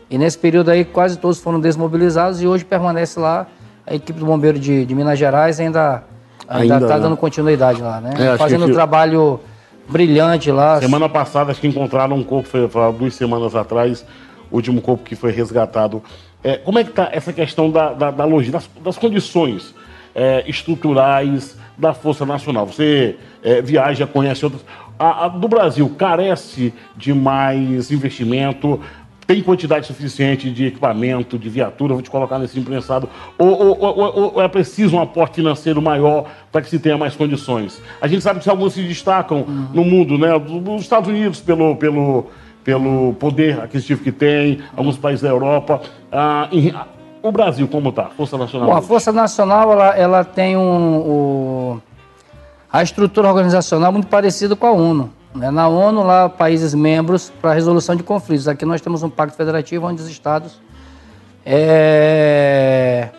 E 0.09 0.17
nesse 0.17 0.38
período 0.38 0.69
aí 0.71 0.83
quase 0.83 1.17
todos 1.17 1.39
foram 1.39 1.59
desmobilizados 1.59 2.41
e 2.41 2.48
hoje 2.48 2.65
permanece 2.65 3.19
lá 3.19 3.45
a 3.86 3.93
equipe 3.93 4.19
do 4.19 4.25
bombeiro 4.25 4.57
de, 4.57 4.86
de 4.86 4.95
Minas 4.95 5.19
Gerais 5.19 5.59
ainda 5.59 6.03
ainda 6.48 6.77
está 6.77 6.98
dando 6.98 7.15
continuidade 7.15 7.81
lá, 7.81 8.01
né? 8.01 8.33
É, 8.33 8.38
Fazendo 8.38 8.65
um 8.65 8.71
trabalho 8.71 9.39
brilhante 9.88 10.51
lá. 10.51 10.79
Semana 10.79 11.07
passada 11.07 11.51
acho 11.51 11.62
que 11.62 11.67
encontraram 11.67 12.15
um 12.15 12.24
corpo, 12.24 12.48
foi, 12.48 12.67
foi 12.67 12.93
duas 12.93 13.13
semanas 13.13 13.55
atrás, 13.55 14.05
o 14.50 14.55
último 14.55 14.81
corpo 14.81 15.03
que 15.03 15.15
foi 15.15 15.31
resgatado 15.31 16.01
é, 16.43 16.58
como 16.58 16.79
é 16.79 16.84
que 16.84 16.91
está 16.91 17.10
essa 17.12 17.34
questão 17.34 17.69
da, 17.69 17.93
da, 17.93 18.12
da 18.12 18.25
logística, 18.25 18.58
das, 18.58 18.84
das 18.84 18.98
condições 18.98 19.75
é, 20.15 20.43
estruturais 20.48 21.58
da 21.77 21.93
Força 21.93 22.25
Nacional? 22.25 22.65
Você 22.65 23.17
é, 23.43 23.62
viaja, 23.62 24.08
conhece 24.08 24.46
outras. 24.46 24.63
A, 24.98 25.25
a, 25.25 25.27
do 25.27 25.48
Brasil 25.48 25.89
carece 25.98 26.74
de 26.96 27.13
mais 27.13 27.91
investimento, 27.91 28.79
tem 29.29 29.43
quantidade 29.43 29.86
suficiente 29.86 30.50
de 30.50 30.65
equipamento, 30.65 31.38
de 31.38 31.50
viatura, 31.50 31.93
vou 31.93 32.01
te 32.01 32.10
colocar 32.10 32.39
nesse 32.39 32.60
imprensado, 32.60 33.08
ou, 33.38 33.48
ou, 33.48 33.79
ou, 33.79 34.34
ou 34.34 34.41
é 34.41 34.48
preciso 34.48 34.96
um 34.96 35.01
aporte 35.01 35.36
financeiro 35.36 35.79
maior 35.79 36.25
para 36.51 36.62
que 36.62 36.69
se 36.69 36.79
tenha 36.79 36.98
mais 36.98 37.15
condições? 37.15 37.79
A 38.01 38.08
gente 38.08 38.22
sabe 38.22 38.39
que 38.39 38.50
alguns 38.50 38.74
se 38.74 38.81
destacam 38.81 39.41
uhum. 39.41 39.67
no 39.72 39.86
mundo, 39.86 40.17
né? 40.17 40.29
Os 40.36 40.81
Estados 40.81 41.08
Unidos 41.08 41.39
pelo, 41.39 41.75
pelo 41.75 42.25
pelo 42.69 43.15
poder 43.15 43.59
aquisitivo 43.59 44.03
que 44.03 44.11
tem, 44.11 44.59
alguns 44.77 44.95
países 44.95 45.23
da 45.23 45.29
Europa. 45.29 45.81
Ah, 46.11 46.47
em, 46.51 46.71
o 47.19 47.31
Brasil, 47.31 47.67
como 47.67 47.89
está? 47.89 48.05
Força 48.09 48.38
Nacional? 48.38 48.69
Bom, 48.69 48.75
a 48.75 48.81
Força 48.83 49.11
Nacional 49.11 49.71
ela, 49.71 49.97
ela 49.97 50.23
tem 50.23 50.55
um, 50.55 50.97
o, 50.99 51.81
a 52.71 52.83
estrutura 52.83 53.27
organizacional 53.27 53.91
muito 53.91 54.07
parecida 54.07 54.55
com 54.55 54.67
a 54.67 54.71
ONU. 54.71 55.09
Né? 55.33 55.49
Na 55.49 55.67
ONU, 55.67 56.03
lá, 56.03 56.29
países 56.29 56.75
membros 56.75 57.33
para 57.41 57.53
resolução 57.53 57.95
de 57.95 58.03
conflitos. 58.03 58.47
Aqui 58.47 58.65
nós 58.65 58.81
temos 58.81 59.01
um 59.01 59.09
pacto 59.09 59.35
federativo 59.35 59.88
onde 59.88 60.03
os 60.03 60.07
estados 60.07 60.61
é, 61.43 63.09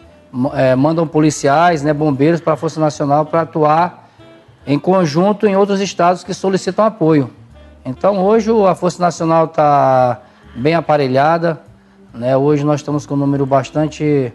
é, 0.55 0.77
mandam 0.77 1.09
policiais, 1.09 1.83
né, 1.83 1.93
bombeiros 1.93 2.41
para 2.41 2.53
a 2.53 2.57
Força 2.57 2.79
Nacional 2.79 3.27
para 3.27 3.41
atuar 3.41 4.11
em 4.65 4.79
conjunto 4.79 5.45
em 5.45 5.57
outros 5.57 5.81
estados 5.81 6.23
que 6.23 6.33
solicitam 6.33 6.85
apoio. 6.85 7.40
Então 7.85 8.25
hoje 8.25 8.51
a 8.69 8.75
Força 8.75 9.03
Nacional 9.03 9.47
está 9.47 10.21
bem 10.55 10.75
aparelhada. 10.75 11.61
Né? 12.13 12.37
Hoje 12.37 12.65
nós 12.65 12.81
estamos 12.81 13.07
com 13.07 13.15
um 13.15 13.19
número 13.19 13.47
bastante 13.47 14.33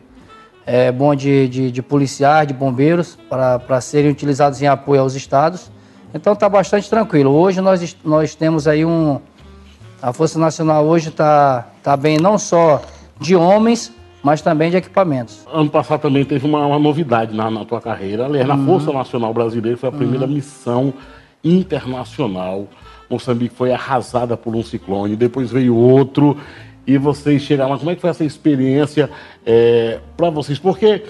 é, 0.66 0.92
bom 0.92 1.14
de, 1.14 1.48
de, 1.48 1.72
de, 1.72 1.82
policiais, 1.82 2.48
de 2.48 2.54
bombeiros, 2.54 3.18
para 3.30 3.80
serem 3.82 4.10
utilizados 4.12 4.62
em 4.62 4.68
apoio 4.68 5.02
aos 5.02 5.14
estados. 5.14 5.72
Então 6.14 6.34
está 6.34 6.50
bastante 6.50 6.90
tranquilo. 6.90 7.32
Hoje 7.32 7.62
nós, 7.62 7.96
nós 8.04 8.36
temos 8.36 8.68
aí 8.68 8.86
um. 8.86 9.20
A 10.02 10.12
Força 10.12 10.40
Nacional 10.40 10.86
hoje 10.86 11.10
está 11.10 11.68
tá 11.84 11.96
bem 11.96 12.18
não 12.18 12.38
só 12.38 12.82
de 13.20 13.36
homens, 13.36 13.92
mas 14.24 14.42
também 14.42 14.72
de 14.72 14.78
equipamentos. 14.78 15.46
Ano 15.52 15.70
passado 15.70 16.02
também 16.02 16.26
teve 16.26 16.46
uma, 16.46 16.66
uma 16.66 16.80
novidade 16.80 17.36
na, 17.36 17.50
na 17.52 17.64
tua 17.64 17.80
carreira. 17.80 18.26
Aliás, 18.26 18.48
uhum. 18.50 18.56
na 18.56 18.66
Força 18.66 18.92
Nacional 18.92 19.34
Brasileira 19.34 19.78
foi 19.78 19.90
a 19.90 19.92
primeira 19.92 20.26
uhum. 20.26 20.32
missão 20.32 20.94
internacional 21.44 22.68
Moçambique 23.10 23.56
foi 23.56 23.72
arrasada 23.72 24.36
por 24.36 24.56
um 24.56 24.64
ciclone, 24.64 25.16
depois 25.16 25.52
veio 25.52 25.76
outro, 25.76 26.38
e 26.88 26.98
vocês 26.98 27.42
chegaram 27.42 27.72
lá. 27.72 27.78
Como 27.78 27.92
é 27.92 27.96
que 27.96 28.02
foi 28.02 28.10
essa 28.10 28.24
experiência 28.24 29.10
é, 29.46 30.00
para 30.16 30.30
vocês? 30.30 30.60
Porque 30.60 31.04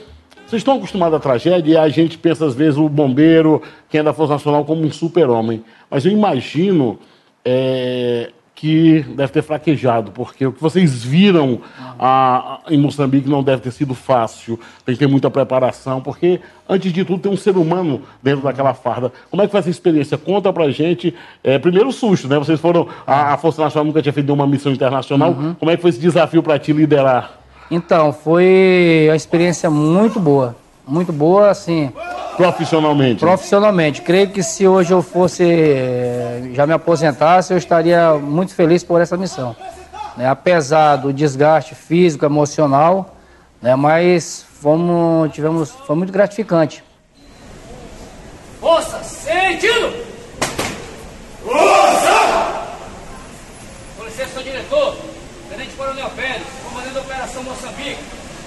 vocês 0.45 0.59
estão 0.59 0.75
acostumados 0.75 1.17
à 1.17 1.19
tragédia 1.19 1.73
e 1.73 1.77
a 1.77 1.89
gente 1.89 2.17
pensa, 2.17 2.45
às 2.45 2.53
vezes, 2.53 2.77
o 2.77 2.87
bombeiro, 2.87 3.61
quem 3.89 3.99
é 3.99 4.03
da 4.03 4.13
Força 4.13 4.33
Nacional, 4.33 4.63
como 4.63 4.83
um 4.83 4.91
super-homem. 4.91 5.63
Mas 5.89 6.05
eu 6.05 6.11
imagino 6.11 6.99
é, 7.43 8.31
que 8.55 9.05
deve 9.09 9.33
ter 9.33 9.43
fraquejado, 9.43 10.11
porque 10.11 10.45
o 10.45 10.53
que 10.53 10.61
vocês 10.61 11.03
viram 11.03 11.59
a, 11.99 12.59
a, 12.65 12.73
em 12.73 12.77
Moçambique 12.77 13.29
não 13.29 13.43
deve 13.43 13.61
ter 13.61 13.71
sido 13.71 13.93
fácil, 13.93 14.57
tem 14.85 14.95
que 14.95 14.99
ter 14.99 15.07
muita 15.07 15.29
preparação, 15.29 15.99
porque, 15.99 16.39
antes 16.67 16.93
de 16.93 17.03
tudo, 17.03 17.19
tem 17.19 17.31
um 17.31 17.35
ser 17.35 17.57
humano 17.57 18.03
dentro 18.23 18.43
daquela 18.43 18.73
farda. 18.73 19.11
Como 19.29 19.43
é 19.43 19.45
que 19.45 19.51
foi 19.51 19.59
essa 19.59 19.69
experiência? 19.69 20.17
Conta 20.17 20.53
pra 20.53 20.71
gente. 20.71 21.13
É, 21.43 21.59
primeiro, 21.59 21.89
o 21.89 21.91
susto, 21.91 22.29
né? 22.29 22.39
Vocês 22.39 22.59
foram. 22.59 22.87
A, 23.05 23.33
a, 23.33 23.37
Força 23.37 23.61
Nacional 23.61 23.85
nunca 23.85 24.01
tinha 24.01 24.13
feito 24.13 24.31
uma 24.31 24.47
missão 24.47 24.71
internacional. 24.71 25.31
Uhum. 25.31 25.53
Como 25.55 25.69
é 25.69 25.75
que 25.75 25.81
foi 25.81 25.89
esse 25.89 25.99
desafio 25.99 26.41
para 26.41 26.57
ti 26.57 26.71
liderar? 26.71 27.39
Então, 27.69 28.13
foi 28.13 29.07
uma 29.09 29.15
experiência 29.17 29.69
muito 29.69 30.17
boa. 30.17 30.55
Muito 30.87 31.11
boa, 31.11 31.49
assim. 31.49 31.91
Profissionalmente? 32.35 33.19
Profissionalmente. 33.19 34.01
Creio 34.01 34.29
que 34.29 34.43
se 34.43 34.67
hoje 34.67 34.93
eu 34.93 35.01
fosse 35.01 35.43
eh, 35.43 36.49
já 36.53 36.65
me 36.67 36.73
aposentasse, 36.73 37.53
eu 37.53 37.57
estaria 37.57 38.13
muito 38.13 38.53
feliz 38.53 38.83
por 38.83 39.01
essa 39.01 39.17
missão. 39.17 39.55
Né? 40.17 40.27
Apesar 40.27 40.97
do 40.97 41.11
desgaste 41.11 41.75
físico, 41.75 42.25
emocional, 42.25 43.15
né? 43.61 43.75
mas 43.75 44.45
fomos, 44.61 45.31
tivemos, 45.33 45.71
foi 45.71 45.95
muito 45.95 46.11
gratificante. 46.11 46.83
Força, 48.59 49.03
sentido! 49.03 50.05
Força! 51.43 52.65
Com 53.97 54.05
licença, 54.05 54.29
senhor 54.29 54.43
diretor, 54.43 54.97
Tenente 55.49 55.71
Coronel 55.75 56.09
Pérez, 56.15 56.43
comandante 56.67 56.93
da 56.93 57.01
Operação 57.01 57.43
Moçambique, 57.43 57.99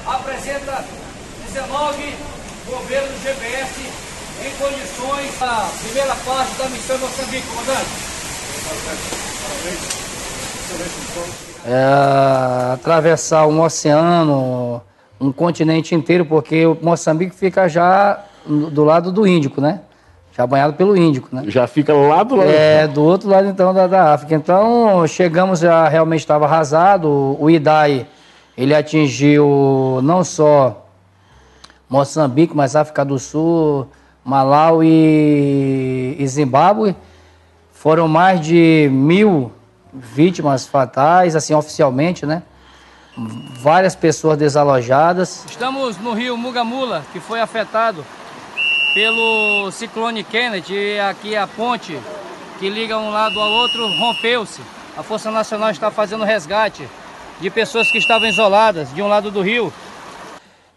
apresenta 0.06 0.84
19 1.46 2.37
governo 2.68 3.08
do 3.08 3.22
GPS 3.22 3.80
em 4.44 4.50
condições 4.62 5.38
da 5.40 5.68
primeira 5.82 6.14
parte 6.14 6.54
da 6.58 6.68
missão 6.68 6.98
Moçambique, 6.98 7.46
comandante. 7.48 7.88
É, 11.66 12.72
atravessar 12.74 13.46
um 13.46 13.60
oceano, 13.62 14.82
um 15.20 15.32
continente 15.32 15.94
inteiro, 15.94 16.24
porque 16.24 16.66
o 16.66 16.76
Moçambique 16.80 17.34
fica 17.34 17.68
já 17.68 18.24
do 18.46 18.84
lado 18.84 19.10
do 19.10 19.26
Índico, 19.26 19.60
né? 19.60 19.80
Já 20.36 20.46
banhado 20.46 20.74
pelo 20.74 20.96
Índico, 20.96 21.28
né? 21.32 21.44
Já 21.48 21.66
fica 21.66 21.92
lá 21.92 22.22
do 22.22 22.36
lado. 22.36 22.48
É, 22.48 22.86
do 22.86 23.02
outro 23.02 23.28
lado 23.28 23.48
então 23.48 23.74
da, 23.74 23.86
da 23.86 24.12
África. 24.12 24.34
Então, 24.34 25.06
chegamos 25.06 25.60
já 25.60 25.88
realmente 25.88 26.20
estava 26.20 26.44
arrasado. 26.44 27.36
O 27.40 27.50
Idai, 27.50 28.06
ele 28.56 28.74
atingiu 28.74 30.00
não 30.02 30.22
só 30.22 30.87
Moçambique, 31.88 32.54
mas 32.54 32.76
África 32.76 33.04
do 33.04 33.18
Sul, 33.18 33.88
Malau 34.24 34.82
e, 34.84 36.22
Zimbábue. 36.26 36.94
Foram 37.72 38.08
mais 38.08 38.40
de 38.40 38.88
mil, 38.92 39.52
vítimas 39.92 40.66
fatais, 40.66 41.34
assim, 41.34 41.54
oficialmente, 41.54 42.26
né? 42.26 42.42
Várias 43.60 43.96
pessoas 43.96 44.36
desalojadas. 44.36 45.44
Estamos 45.48 45.96
no 45.98 46.12
rio 46.12 46.36
Mugamula, 46.36 47.04
que 47.12 47.20
foi 47.20 47.40
afetado 47.40 48.04
pelo 48.94 49.70
ciclone 49.70 50.24
Kennedy 50.24 50.74
e 50.74 51.00
aqui 51.00 51.36
a 51.36 51.46
ponte 51.46 51.98
que 52.58 52.68
liga 52.68 52.98
um 52.98 53.10
lado 53.10 53.38
ao 53.38 53.50
outro 53.50 53.86
rompeu-se. 53.98 54.60
A 54.96 55.02
Força 55.02 55.30
Nacional 55.30 55.70
está 55.70 55.90
fazendo 55.90 56.24
resgate 56.24 56.88
de 57.40 57.50
pessoas 57.50 57.90
que 57.90 57.98
estavam 57.98 58.28
isoladas 58.28 58.92
de 58.92 59.00
um 59.00 59.06
lado 59.06 59.30
do 59.30 59.40
rio. 59.40 59.72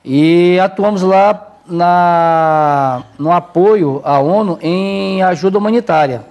E 0.03 0.59
atuamos 0.59 1.01
lá 1.01 1.51
na, 1.67 3.03
no 3.17 3.31
apoio 3.31 4.01
à 4.03 4.19
ONU 4.19 4.57
em 4.61 5.21
ajuda 5.21 5.57
humanitária. 5.57 6.23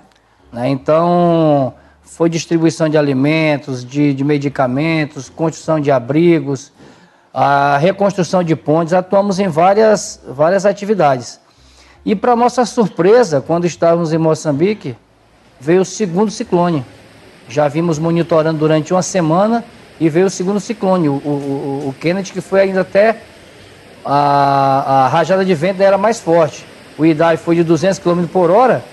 Né? 0.52 0.68
Então, 0.68 1.72
foi 2.02 2.28
distribuição 2.28 2.88
de 2.88 2.98
alimentos, 2.98 3.84
de, 3.84 4.12
de 4.12 4.24
medicamentos, 4.24 5.28
construção 5.28 5.78
de 5.78 5.90
abrigos, 5.90 6.72
a 7.32 7.78
reconstrução 7.78 8.42
de 8.42 8.56
pontes, 8.56 8.92
atuamos 8.92 9.38
em 9.38 9.48
várias, 9.48 10.20
várias 10.28 10.66
atividades. 10.66 11.40
E 12.04 12.16
para 12.16 12.34
nossa 12.34 12.64
surpresa, 12.64 13.40
quando 13.40 13.66
estávamos 13.66 14.12
em 14.12 14.18
Moçambique, 14.18 14.96
veio 15.60 15.82
o 15.82 15.84
segundo 15.84 16.30
ciclone. 16.30 16.84
Já 17.48 17.68
vimos 17.68 17.98
monitorando 17.98 18.58
durante 18.58 18.92
uma 18.92 19.02
semana 19.02 19.64
e 20.00 20.08
veio 20.08 20.26
o 20.26 20.30
segundo 20.30 20.58
ciclone, 20.58 21.08
o, 21.08 21.12
o, 21.12 21.88
o 21.88 21.94
Kennedy, 22.00 22.32
que 22.32 22.40
foi 22.40 22.62
ainda 22.62 22.80
até 22.80 23.22
a, 24.04 25.04
a 25.04 25.08
rajada 25.08 25.44
de 25.44 25.54
vento 25.54 25.82
era 25.82 25.98
mais 25.98 26.20
forte. 26.20 26.64
O 26.98 27.06
Idai 27.06 27.36
foi 27.36 27.56
de 27.56 27.64
200 27.64 27.98
km 27.98 28.26
por 28.26 28.50
hora 28.50 28.84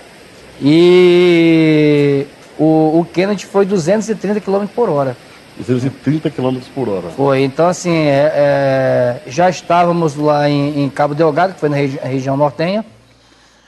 e 0.60 2.26
o, 2.58 3.00
o 3.00 3.06
Kennedy 3.12 3.46
foi 3.46 3.64
230 3.64 4.40
km 4.40 4.66
por 4.74 4.88
hora. 4.88 5.16
230 5.58 6.30
km 6.30 6.58
por 6.74 6.88
hora. 6.88 7.08
Foi, 7.10 7.42
então 7.42 7.66
assim, 7.66 7.92
é, 7.92 8.32
é, 8.34 9.22
já 9.26 9.50
estávamos 9.50 10.14
lá 10.14 10.48
em, 10.48 10.84
em, 10.84 10.88
Cabo 10.88 11.14
Delgado, 11.14 11.54
que 11.54 11.60
foi 11.60 11.68
na 11.68 11.76
regi 11.76 11.98
região 11.98 12.36
nortenha, 12.36 12.84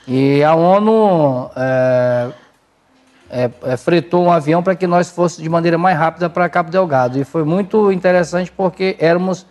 e 0.07 0.43
a 0.43 0.55
ONU 0.55 1.49
é, 1.55 2.29
é, 3.29 3.49
é 3.63 3.77
fretou 3.77 4.23
um 4.23 4.31
avião 4.31 4.63
para 4.63 4.75
que 4.75 4.87
nós 4.87 5.09
fôssemos 5.09 5.43
de 5.43 5.49
maneira 5.49 5.77
mais 5.77 5.97
rápida 5.97 6.29
para 6.29 6.47
Cabo 6.49 6.71
Delgado. 6.71 7.19
E 7.19 7.25
foi 7.25 7.43
muito 7.43 7.91
interessante 7.91 8.51
porque 8.51 8.95
éramos 8.99 9.45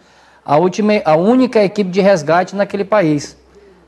a, 0.50 0.57
última, 0.57 0.95
a 1.04 1.14
única 1.14 1.62
equipe 1.62 1.88
de 1.88 2.00
resgate 2.00 2.57
naquele 2.57 2.85
país. 2.85 3.37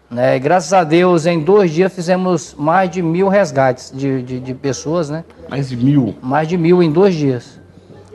Né? 0.09 0.39
Graças 0.39 0.73
a 0.73 0.85
Deus, 0.85 1.27
em 1.27 1.41
dois 1.41 1.73
dias 1.73 1.93
fizemos 1.93 2.55
mais 2.57 2.89
de 2.89 3.03
mil 3.03 3.27
resgates 3.27 3.91
de, 3.93 4.23
de, 4.23 4.39
de 4.39 4.55
pessoas, 4.55 5.11
né? 5.11 5.25
Mais 5.49 5.71
de 5.71 5.77
mil? 5.77 6.15
Mais 6.23 6.47
de 6.47 6.57
mil 6.57 6.81
em 6.81 6.93
dois 6.93 7.17
dias. 7.17 7.59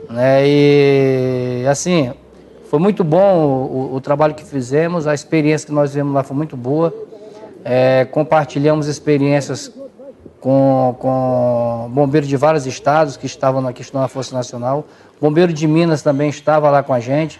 Né? 0.08 0.44
E 0.46 1.66
assim, 1.68 2.10
foi 2.70 2.78
muito 2.78 3.04
bom 3.04 3.36
o, 3.36 3.94
o, 3.96 4.00
trabalho 4.00 4.34
que 4.34 4.44
fizemos, 4.44 5.06
a 5.06 5.12
experiência 5.12 5.66
que 5.66 5.74
nós 5.74 5.90
vivemos 5.90 6.14
lá 6.14 6.22
foi 6.22 6.34
muito 6.34 6.56
boa. 6.56 6.94
É, 7.62 8.06
compartilhamos 8.06 8.86
experiências 8.86 9.70
com, 10.40 10.96
com 10.98 11.90
bombeiros 11.92 12.26
de 12.26 12.36
vários 12.38 12.66
estados 12.66 13.14
que 13.18 13.26
estavam 13.26 13.60
na 13.60 13.74
questão 13.74 14.00
da 14.00 14.08
Força 14.08 14.34
Nacional. 14.34 14.86
Bombeiro 15.20 15.52
de 15.52 15.66
Minas 15.66 16.00
também 16.00 16.30
estava 16.30 16.70
lá 16.70 16.82
com 16.82 16.94
a 16.94 17.00
gente 17.00 17.38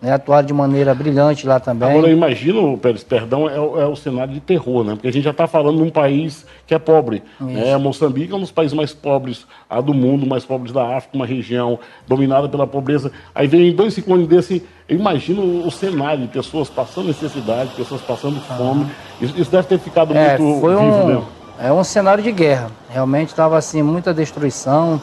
né, 0.00 0.12
atuaram 0.12 0.46
de 0.46 0.52
maneira 0.52 0.94
brilhante 0.94 1.46
lá 1.46 1.58
também. 1.58 1.88
Agora, 1.88 2.06
eu 2.06 2.12
imagino, 2.12 2.78
Pérez, 2.78 3.02
perdão, 3.02 3.48
é, 3.48 3.58
o, 3.58 3.80
é 3.80 3.86
o 3.86 3.96
cenário 3.96 4.32
de 4.32 4.40
terror, 4.40 4.84
né? 4.84 4.92
Porque 4.92 5.08
a 5.08 5.12
gente 5.12 5.24
já 5.24 5.32
está 5.32 5.46
falando 5.48 5.78
de 5.78 5.82
um 5.82 5.90
país 5.90 6.46
que 6.66 6.74
é 6.74 6.78
pobre. 6.78 7.22
Né? 7.40 7.76
Moçambique 7.76 8.32
é 8.32 8.36
um 8.36 8.40
dos 8.40 8.52
países 8.52 8.74
mais 8.74 8.92
pobres 8.92 9.44
do 9.84 9.92
mundo, 9.92 10.24
mais 10.24 10.44
pobres 10.44 10.72
da 10.72 10.96
África, 10.96 11.16
uma 11.16 11.26
região 11.26 11.80
dominada 12.06 12.48
pela 12.48 12.66
pobreza. 12.66 13.10
Aí 13.34 13.48
vem 13.48 13.74
dois 13.74 13.92
ciclones 13.94 14.28
desse, 14.28 14.64
eu 14.88 14.96
imagino 14.96 15.66
o 15.66 15.70
cenário 15.70 16.22
de 16.22 16.28
pessoas 16.28 16.70
passando 16.70 17.08
necessidade, 17.08 17.70
pessoas 17.76 18.00
passando 18.00 18.40
fome. 18.40 18.86
Isso, 19.20 19.34
isso, 19.36 19.50
deve 19.50 19.66
ter 19.66 19.78
ficado 19.80 20.16
é, 20.16 20.38
muito 20.38 20.60
foi 20.60 20.76
vivo, 20.76 20.84
um, 20.84 21.06
né? 21.06 21.22
É 21.60 21.72
um 21.72 21.82
cenário 21.82 22.22
de 22.22 22.30
guerra. 22.30 22.70
Realmente 22.88 23.30
estava 23.30 23.58
assim, 23.58 23.82
muita 23.82 24.14
destruição, 24.14 25.02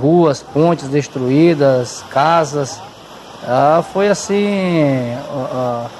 ruas, 0.00 0.42
pontes 0.42 0.88
destruídas, 0.88 2.02
casas. 2.10 2.80
Ah, 3.46 3.84
foi 3.92 4.08
assim, 4.08 5.14
uh, 5.30 5.90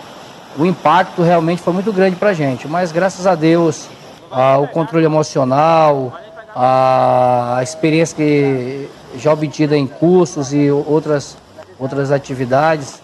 o 0.56 0.64
impacto 0.64 1.22
realmente 1.22 1.60
foi 1.60 1.74
muito 1.74 1.92
grande 1.92 2.16
para 2.16 2.30
a 2.30 2.34
gente, 2.34 2.66
mas 2.66 2.90
graças 2.90 3.26
a 3.26 3.34
Deus, 3.34 3.86
uh, 4.32 4.62
o 4.62 4.68
controle 4.68 5.04
emocional, 5.04 6.12
a 6.56 7.58
experiência 7.62 8.16
que 8.16 8.88
já 9.16 9.32
obtida 9.32 9.76
em 9.76 9.86
cursos 9.86 10.54
e 10.54 10.70
outras, 10.70 11.36
outras 11.78 12.10
atividades, 12.12 13.02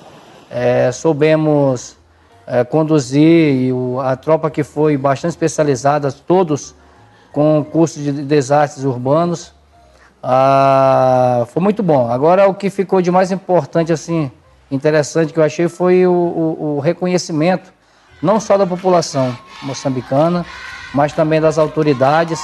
é, 0.48 0.90
soubemos 0.92 1.96
é, 2.46 2.64
conduzir 2.64 3.54
e 3.54 3.72
o, 3.72 4.00
a 4.00 4.16
tropa 4.16 4.50
que 4.50 4.64
foi 4.64 4.96
bastante 4.96 5.32
especializada, 5.32 6.10
todos 6.12 6.74
com 7.32 7.64
cursos 7.64 8.02
de 8.02 8.12
desastres 8.12 8.84
urbanos, 8.84 9.52
ah, 10.22 11.46
foi 11.48 11.62
muito 11.62 11.82
bom. 11.82 12.10
Agora, 12.10 12.46
o 12.48 12.54
que 12.54 12.68
ficou 12.70 13.00
de 13.00 13.10
mais 13.10 13.32
importante, 13.32 13.92
assim, 13.92 14.30
interessante 14.70 15.32
que 15.32 15.38
eu 15.38 15.44
achei 15.44 15.68
foi 15.68 16.06
o, 16.06 16.12
o, 16.12 16.76
o 16.76 16.80
reconhecimento, 16.80 17.72
não 18.22 18.38
só 18.38 18.56
da 18.56 18.66
população 18.66 19.36
moçambicana, 19.62 20.44
mas 20.94 21.12
também 21.12 21.40
das 21.40 21.58
autoridades. 21.58 22.40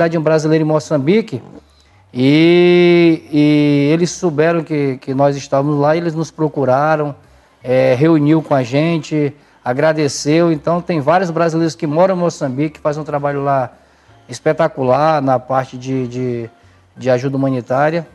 Comunidade 0.00 0.18
brasileira 0.18 0.64
em 0.64 0.66
Moçambique 0.66 1.42
e, 2.12 3.22
e 3.30 3.90
eles 3.92 4.10
souberam 4.10 4.64
que, 4.64 4.96
que 4.98 5.12
nós 5.12 5.36
estávamos 5.36 5.78
lá, 5.78 5.94
eles 5.96 6.14
nos 6.14 6.30
procuraram, 6.30 7.14
é, 7.62 7.94
reuniu 7.94 8.40
com 8.40 8.54
a 8.54 8.62
gente, 8.62 9.34
agradeceu. 9.62 10.50
Então 10.50 10.80
tem 10.80 11.00
vários 11.00 11.30
brasileiros 11.30 11.74
que 11.74 11.86
moram 11.86 12.16
em 12.16 12.18
Moçambique, 12.18 12.74
que 12.74 12.80
fazem 12.80 13.02
um 13.02 13.04
trabalho 13.04 13.44
lá 13.44 13.72
espetacular 14.28 15.20
na 15.20 15.38
parte 15.38 15.76
de, 15.76 16.08
de, 16.08 16.50
de 16.96 17.10
ajuda 17.10 17.36
humanitária. 17.36 18.06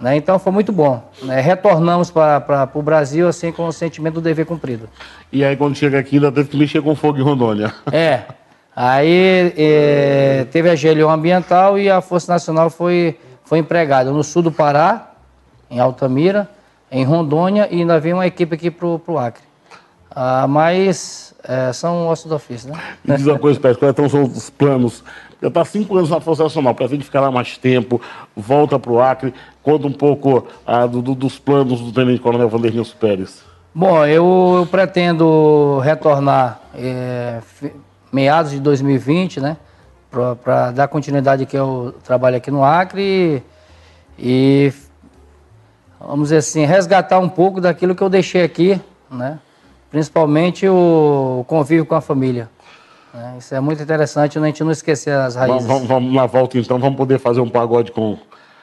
Né? 0.00 0.16
Então 0.16 0.38
foi 0.38 0.52
muito 0.52 0.72
bom. 0.72 1.02
Né? 1.22 1.40
Retornamos 1.40 2.10
para 2.10 2.70
o 2.72 2.82
Brasil 2.82 3.28
assim 3.28 3.52
com 3.52 3.66
o 3.66 3.72
sentimento 3.72 4.14
do 4.14 4.20
dever 4.22 4.46
cumprido. 4.46 4.88
E 5.30 5.44
aí 5.44 5.56
quando 5.56 5.76
chega 5.76 5.98
aqui 5.98 6.16
ainda 6.16 6.32
teve 6.32 6.48
que 6.48 6.56
mexer 6.56 6.80
com 6.80 6.94
fogo 6.94 7.18
em 7.18 7.22
Rondônia. 7.22 7.72
É. 7.92 8.22
Aí 8.76 9.52
é, 9.56 10.46
teve 10.50 10.68
a 10.68 10.74
gelião 10.74 11.10
ambiental 11.10 11.78
e 11.78 11.88
a 11.88 12.00
Força 12.00 12.32
Nacional 12.32 12.70
foi, 12.70 13.16
foi 13.44 13.58
empregada 13.58 14.10
no 14.10 14.24
sul 14.24 14.42
do 14.42 14.50
Pará, 14.50 15.12
em 15.70 15.78
Altamira, 15.78 16.48
em 16.90 17.04
Rondônia 17.04 17.68
e 17.70 17.80
ainda 17.80 18.00
vem 18.00 18.12
uma 18.12 18.26
equipe 18.26 18.54
aqui 18.54 18.70
para 18.70 18.86
o 18.86 19.18
Acre. 19.18 19.42
Ah, 20.10 20.46
mas 20.48 21.34
é, 21.42 21.72
são 21.72 22.06
ossos 22.08 22.26
do 22.26 22.34
ofício, 22.34 22.70
né? 22.70 22.80
Me 23.04 23.16
diz 23.16 23.26
uma 23.26 23.38
coisa, 23.38 23.58
Pérez, 23.58 23.76
quais 23.76 23.92
então, 23.92 24.08
são 24.08 24.22
os 24.22 24.48
planos? 24.50 25.02
Já 25.42 25.48
está 25.48 25.64
cinco 25.64 25.96
anos 25.96 26.10
na 26.10 26.20
Força 26.20 26.44
Nacional, 26.44 26.74
pretende 26.74 27.04
ficar 27.04 27.20
lá 27.20 27.30
mais 27.30 27.58
tempo, 27.58 28.00
volta 28.34 28.78
para 28.78 28.92
o 28.92 29.00
Acre, 29.00 29.34
conta 29.62 29.86
um 29.86 29.92
pouco 29.92 30.46
ah, 30.66 30.86
do, 30.86 31.02
do, 31.02 31.14
dos 31.14 31.38
planos 31.38 31.80
do 31.80 31.92
Tenente 31.92 32.20
Coronel 32.20 32.48
Vanderlei 32.48 32.84
Pérez. 32.98 33.42
Bom, 33.74 34.06
eu, 34.06 34.54
eu 34.58 34.66
pretendo 34.70 35.80
retornar 35.80 36.60
é, 36.74 37.40
meados 38.14 38.52
de 38.52 38.60
2020, 38.60 39.40
né? 39.40 39.56
Para 40.42 40.70
dar 40.70 40.86
continuidade 40.86 41.42
aqui 41.42 41.56
ao 41.56 41.90
trabalho 42.04 42.36
aqui 42.36 42.48
no 42.48 42.64
Acre 42.64 43.02
e, 43.02 43.42
e, 44.16 44.72
vamos 45.98 46.26
dizer 46.26 46.36
assim, 46.36 46.64
resgatar 46.64 47.18
um 47.18 47.28
pouco 47.28 47.60
daquilo 47.60 47.96
que 47.96 48.02
eu 48.02 48.08
deixei 48.08 48.44
aqui, 48.44 48.80
né? 49.10 49.40
Principalmente 49.90 50.68
o 50.68 51.44
convívio 51.48 51.84
com 51.84 51.96
a 51.96 52.00
família. 52.00 52.48
Né? 53.12 53.34
Isso 53.38 53.52
é 53.52 53.60
muito 53.60 53.82
interessante, 53.82 54.38
a 54.38 54.44
gente 54.44 54.62
não 54.62 54.70
esquecer 54.70 55.10
as 55.10 55.34
raízes. 55.34 55.66
Vamos, 55.66 55.88
vamos 55.88 56.14
na 56.14 56.26
volta 56.26 56.56
então, 56.56 56.78
vamos 56.78 56.96
poder 56.96 57.18
fazer 57.18 57.40
um 57.40 57.48
pagode 57.48 57.90
com, 57.90 58.16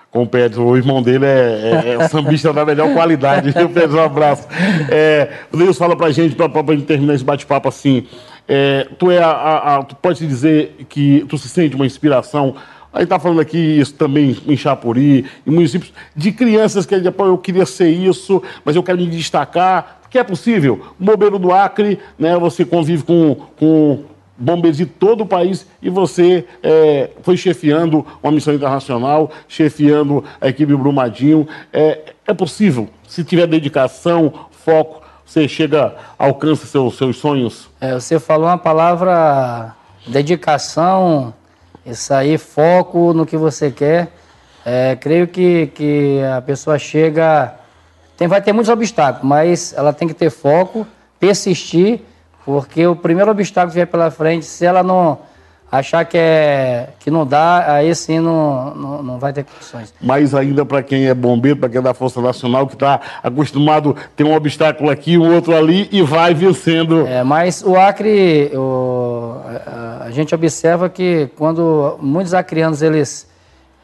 com 0.10 0.24
o 0.24 0.28
Pedro. 0.28 0.66
O 0.66 0.78
irmão 0.78 1.02
dele 1.02 1.26
é, 1.26 1.84
é, 1.86 1.98
é 2.00 2.08
sambista 2.08 2.54
da 2.54 2.66
melhor 2.66 2.94
qualidade. 2.94 3.52
Pedro, 3.74 3.98
um 3.98 4.04
abraço. 4.04 4.48
É, 4.90 5.30
o 5.52 5.58
Deus 5.58 5.78
fala 5.78 5.98
pra 5.98 6.10
gente, 6.12 6.36
para 6.36 6.48
a 6.48 6.74
gente 6.74 6.86
terminar 6.86 7.16
esse 7.16 7.24
bate-papo 7.26 7.68
assim. 7.68 8.08
É, 8.54 8.86
tu 9.00 9.10
é 9.10 9.18
a, 9.18 9.30
a, 9.32 9.78
a, 9.78 9.84
tu 9.84 9.96
pode 9.96 10.28
dizer 10.28 10.76
que 10.90 11.26
tu 11.30 11.38
se 11.38 11.48
sente 11.48 11.74
uma 11.74 11.86
inspiração. 11.86 12.54
Aí 12.92 13.06
tá 13.06 13.18
falando 13.18 13.40
aqui 13.40 13.58
isso 13.58 13.94
também 13.94 14.36
em 14.46 14.58
Chapuri, 14.58 15.26
em 15.48 15.52
municípios 15.52 15.94
de 16.14 16.34
crianças 16.34 16.86
que 16.86 16.94
eu 16.94 17.38
queria 17.38 17.66
ser 17.66 17.88
isso, 17.92 18.44
mas 18.66 18.76
eu 18.76 18.84
quero 18.84 18.98
me 18.98 19.08
destacar. 19.08 20.02
Que 20.10 20.20
é 20.20 20.24
possível. 20.26 20.88
Bombeiro 21.00 21.40
do 21.40 21.54
Acre, 21.54 21.98
né? 22.20 22.38
Você 22.38 22.66
convive 22.66 23.04
com, 23.04 23.36
com 23.58 24.04
bombeiros 24.38 24.76
de 24.76 24.86
todo 24.86 25.22
o 25.22 25.26
país 25.26 25.66
e 25.82 25.90
você 25.90 26.44
é, 26.62 27.12
foi 27.22 27.38
chefiando 27.38 28.06
uma 28.22 28.34
missão 28.34 28.54
internacional, 28.54 29.32
chefiando 29.48 30.26
a 30.42 30.50
equipe 30.50 30.76
Brumadinho. 30.76 31.48
É, 31.72 32.14
é 32.28 32.34
possível, 32.34 32.90
se 33.08 33.24
tiver 33.24 33.48
dedicação, 33.48 34.34
foco, 34.52 35.01
você 35.26 35.48
chega, 35.48 35.96
alcança 36.18 36.66
seus, 36.66 36.98
seus 36.98 37.18
sonhos? 37.18 37.70
É, 37.80 37.94
você 37.94 38.20
falou 38.20 38.48
uma 38.48 38.58
palavra 38.58 39.76
dedicação, 40.08 41.34
isso 41.86 42.14
aí, 42.14 42.38
foco 42.38 43.14
no 43.14 43.26
que 43.26 43.38
você 43.38 43.72
quer. 43.72 44.12
É, 44.66 44.96
creio 44.96 45.28
que, 45.28 45.68
que 45.68 46.20
a 46.38 46.42
pessoa 46.42 46.78
chega. 46.78 47.56
Tem, 48.18 48.28
vai 48.28 48.42
ter 48.42 48.54
muitos 48.54 48.70
obstáculos, 48.70 49.28
mas 49.28 49.74
ela 49.74 49.92
tem 49.92 50.08
que 50.08 50.14
ter 50.14 50.30
foco, 50.30 50.86
persistir, 51.20 52.02
porque 52.46 52.86
o 52.86 52.96
primeiro 52.96 53.32
obstáculo 53.32 53.72
que 53.72 53.76
vier 53.76 53.88
pela 53.88 54.12
frente, 54.12 54.46
se 54.46 54.66
ela 54.66 54.84
não 54.84 55.20
achar 55.72 56.04
que, 56.04 56.18
é, 56.18 56.90
que 57.00 57.10
não 57.10 57.26
dá, 57.26 57.76
aí 57.76 57.96
sim 57.96 58.20
não, 58.20 58.76
não, 58.76 59.04
não 59.04 59.20
vai 59.20 59.32
ter 59.32 59.46
condições. 59.46 59.94
Mas 60.02 60.36
ainda 60.36 60.66
para 60.66 60.84
quem 60.84 61.08
é 61.08 61.14
bombeiro, 61.14 61.58
para 61.58 61.70
quem 61.70 61.80
é 61.80 61.82
da 61.82 61.94
Força 61.94 62.20
Nacional, 62.20 62.68
que 62.68 62.74
está 62.74 63.00
acostumado 63.24 63.96
a 63.98 64.10
ter 64.16 64.26
um 64.26 64.36
obstáculo 64.36 64.90
aqui, 64.90 65.18
um 65.18 65.34
outro 65.34 65.56
ali 65.56 65.88
e 65.90 66.02
vai 66.02 66.34
vencendo. 66.34 67.08
É, 67.08 67.24
mas 67.24 67.64
o 67.64 67.78
Acre, 67.78 68.52
o, 68.54 69.38
a, 69.66 70.06
a, 70.08 70.12
gente 70.12 70.36
observa 70.36 70.90
que 70.90 71.30
quando 71.38 71.98
muitos 72.02 72.34
acrianos, 72.34 72.82
eles, 72.82 73.30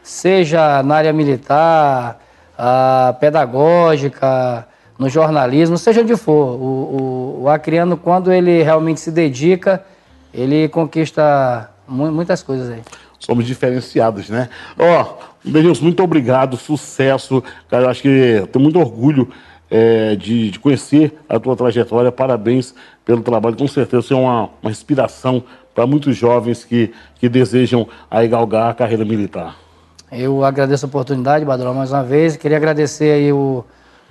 seja 0.03 0.83
na 0.83 0.95
área 0.95 1.13
militar, 1.13 2.19
a 2.57 3.15
pedagógica, 3.17 4.67
no 4.99 5.07
jornalismo, 5.07 5.77
seja 5.77 6.01
onde 6.01 6.17
for, 6.17 6.33
o, 6.33 7.37
o, 7.39 7.43
o 7.43 7.49
acriano, 7.49 7.95
quando 7.95 8.31
ele 8.31 8.61
realmente 8.63 8.99
se 8.99 9.11
dedica, 9.11 9.85
ele 10.33 10.67
conquista 10.67 11.69
muitas 11.87 12.43
coisas 12.43 12.69
aí. 12.69 12.81
Somos 13.19 13.45
diferenciados, 13.45 14.29
né? 14.29 14.49
Ó, 14.77 15.01
oh, 15.01 15.49
Denilson, 15.49 15.83
muito 15.83 16.03
obrigado, 16.03 16.55
sucesso. 16.57 17.43
Cara, 17.69 17.85
eu 17.85 17.89
acho 17.89 18.01
que 18.01 18.47
tenho 18.51 18.63
muito 18.63 18.79
orgulho 18.79 19.29
é, 19.69 20.15
de, 20.15 20.51
de, 20.51 20.59
conhecer 20.59 21.17
a 21.27 21.39
tua 21.39 21.55
trajetória. 21.55 22.11
Parabéns 22.11 22.73
pelo 23.03 23.21
trabalho. 23.21 23.55
Com 23.55 23.67
certeza 23.67 24.01
você 24.01 24.13
é 24.13 24.17
uma, 24.17 24.49
uma 24.61 24.71
inspiração 24.71 25.43
para 25.73 25.85
muitos 25.85 26.15
jovens 26.15 26.63
que, 26.63 26.91
que 27.19 27.29
desejam 27.29 27.87
aí 28.09 28.27
galgar 28.27 28.71
a 28.71 28.73
carreira 28.73 29.05
militar. 29.05 29.55
Eu 30.11 30.43
agradeço 30.43 30.85
a 30.85 30.87
oportunidade, 30.87 31.43
Badrão, 31.43 31.73
mais 31.73 31.91
uma 31.91 32.03
vez. 32.03 32.37
Queria 32.37 32.57
agradecer 32.57 33.11
aí 33.11 33.33
o 33.33 33.63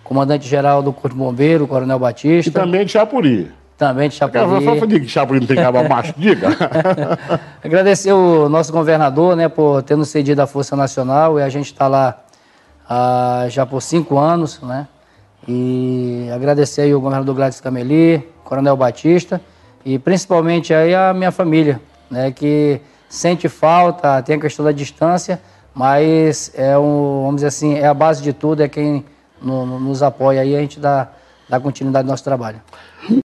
comandante-geral 0.05 0.83
do 0.83 0.93
Corpo 0.93 1.17
Bombeiro, 1.17 1.65
o 1.65 1.69
Coronel 1.69 1.99
Batista. 1.99 2.51
E 2.51 2.53
também 2.53 2.85
de 2.85 2.93
Chapuri. 2.93 3.51
Também 3.79 4.09
de 4.09 4.15
Chapuri. 4.15 4.65
Só 4.65 4.77
falei 4.77 5.01
que 5.01 5.09
Chapuri 5.09 5.41
não 5.41 5.47
tem 5.47 5.57
cabo 5.57 5.83
macho, 5.89 6.15
diga. 6.17 6.49
Agradecer 7.62 8.12
o 8.12 8.49
nosso 8.49 8.73
governador, 8.73 9.37
né, 9.37 9.49
por 9.49 9.83
ter 9.83 9.97
nos 9.97 10.09
cedido 10.09 10.41
a 10.41 10.47
Força 10.47 10.75
Nacional 10.75 11.39
e 11.39 11.43
a 11.43 11.49
gente 11.49 11.67
está 11.67 11.87
lá 11.87 12.19
ah, 12.89 13.47
já 13.49 13.67
por 13.67 13.83
cinco 13.83 14.19
anos, 14.19 14.61
né? 14.62 14.87
E 15.47 16.29
agradecer 16.35 16.83
aí 16.83 16.95
o 16.95 17.01
governador 17.01 17.35
Gladys 17.35 17.61
Cameli, 17.61 18.27
Coronel 18.43 18.77
Batista 18.77 19.41
e 19.85 19.99
principalmente 19.99 20.75
aí 20.75 20.95
a 20.95 21.15
minha 21.15 21.31
família, 21.31 21.81
né, 22.11 22.33
que 22.33 22.81
sente 23.09 23.49
falta, 23.49 24.21
tem 24.23 24.37
a 24.37 24.41
questão 24.41 24.65
da 24.65 24.73
distância, 24.73 25.41
mas 25.73 26.51
é 26.57 26.77
um, 26.77 27.23
vamos 27.23 27.37
dizer 27.37 27.49
assim, 27.49 27.75
é 27.75 27.87
a 27.87 27.95
base 27.95 28.23
de 28.23 28.33
tudo, 28.33 28.62
é 28.62 28.69
quem 28.69 29.05
no, 29.41 29.65
no, 29.65 29.79
nos 29.79 30.03
apoia 30.03 30.41
aí, 30.41 30.57
a 30.57 30.61
gente 30.61 30.81
dá, 30.81 31.09
dá 31.49 31.61
continuidade 31.61 32.07
ao 32.07 32.11
nosso 32.11 32.25
trabalho. 32.25 32.61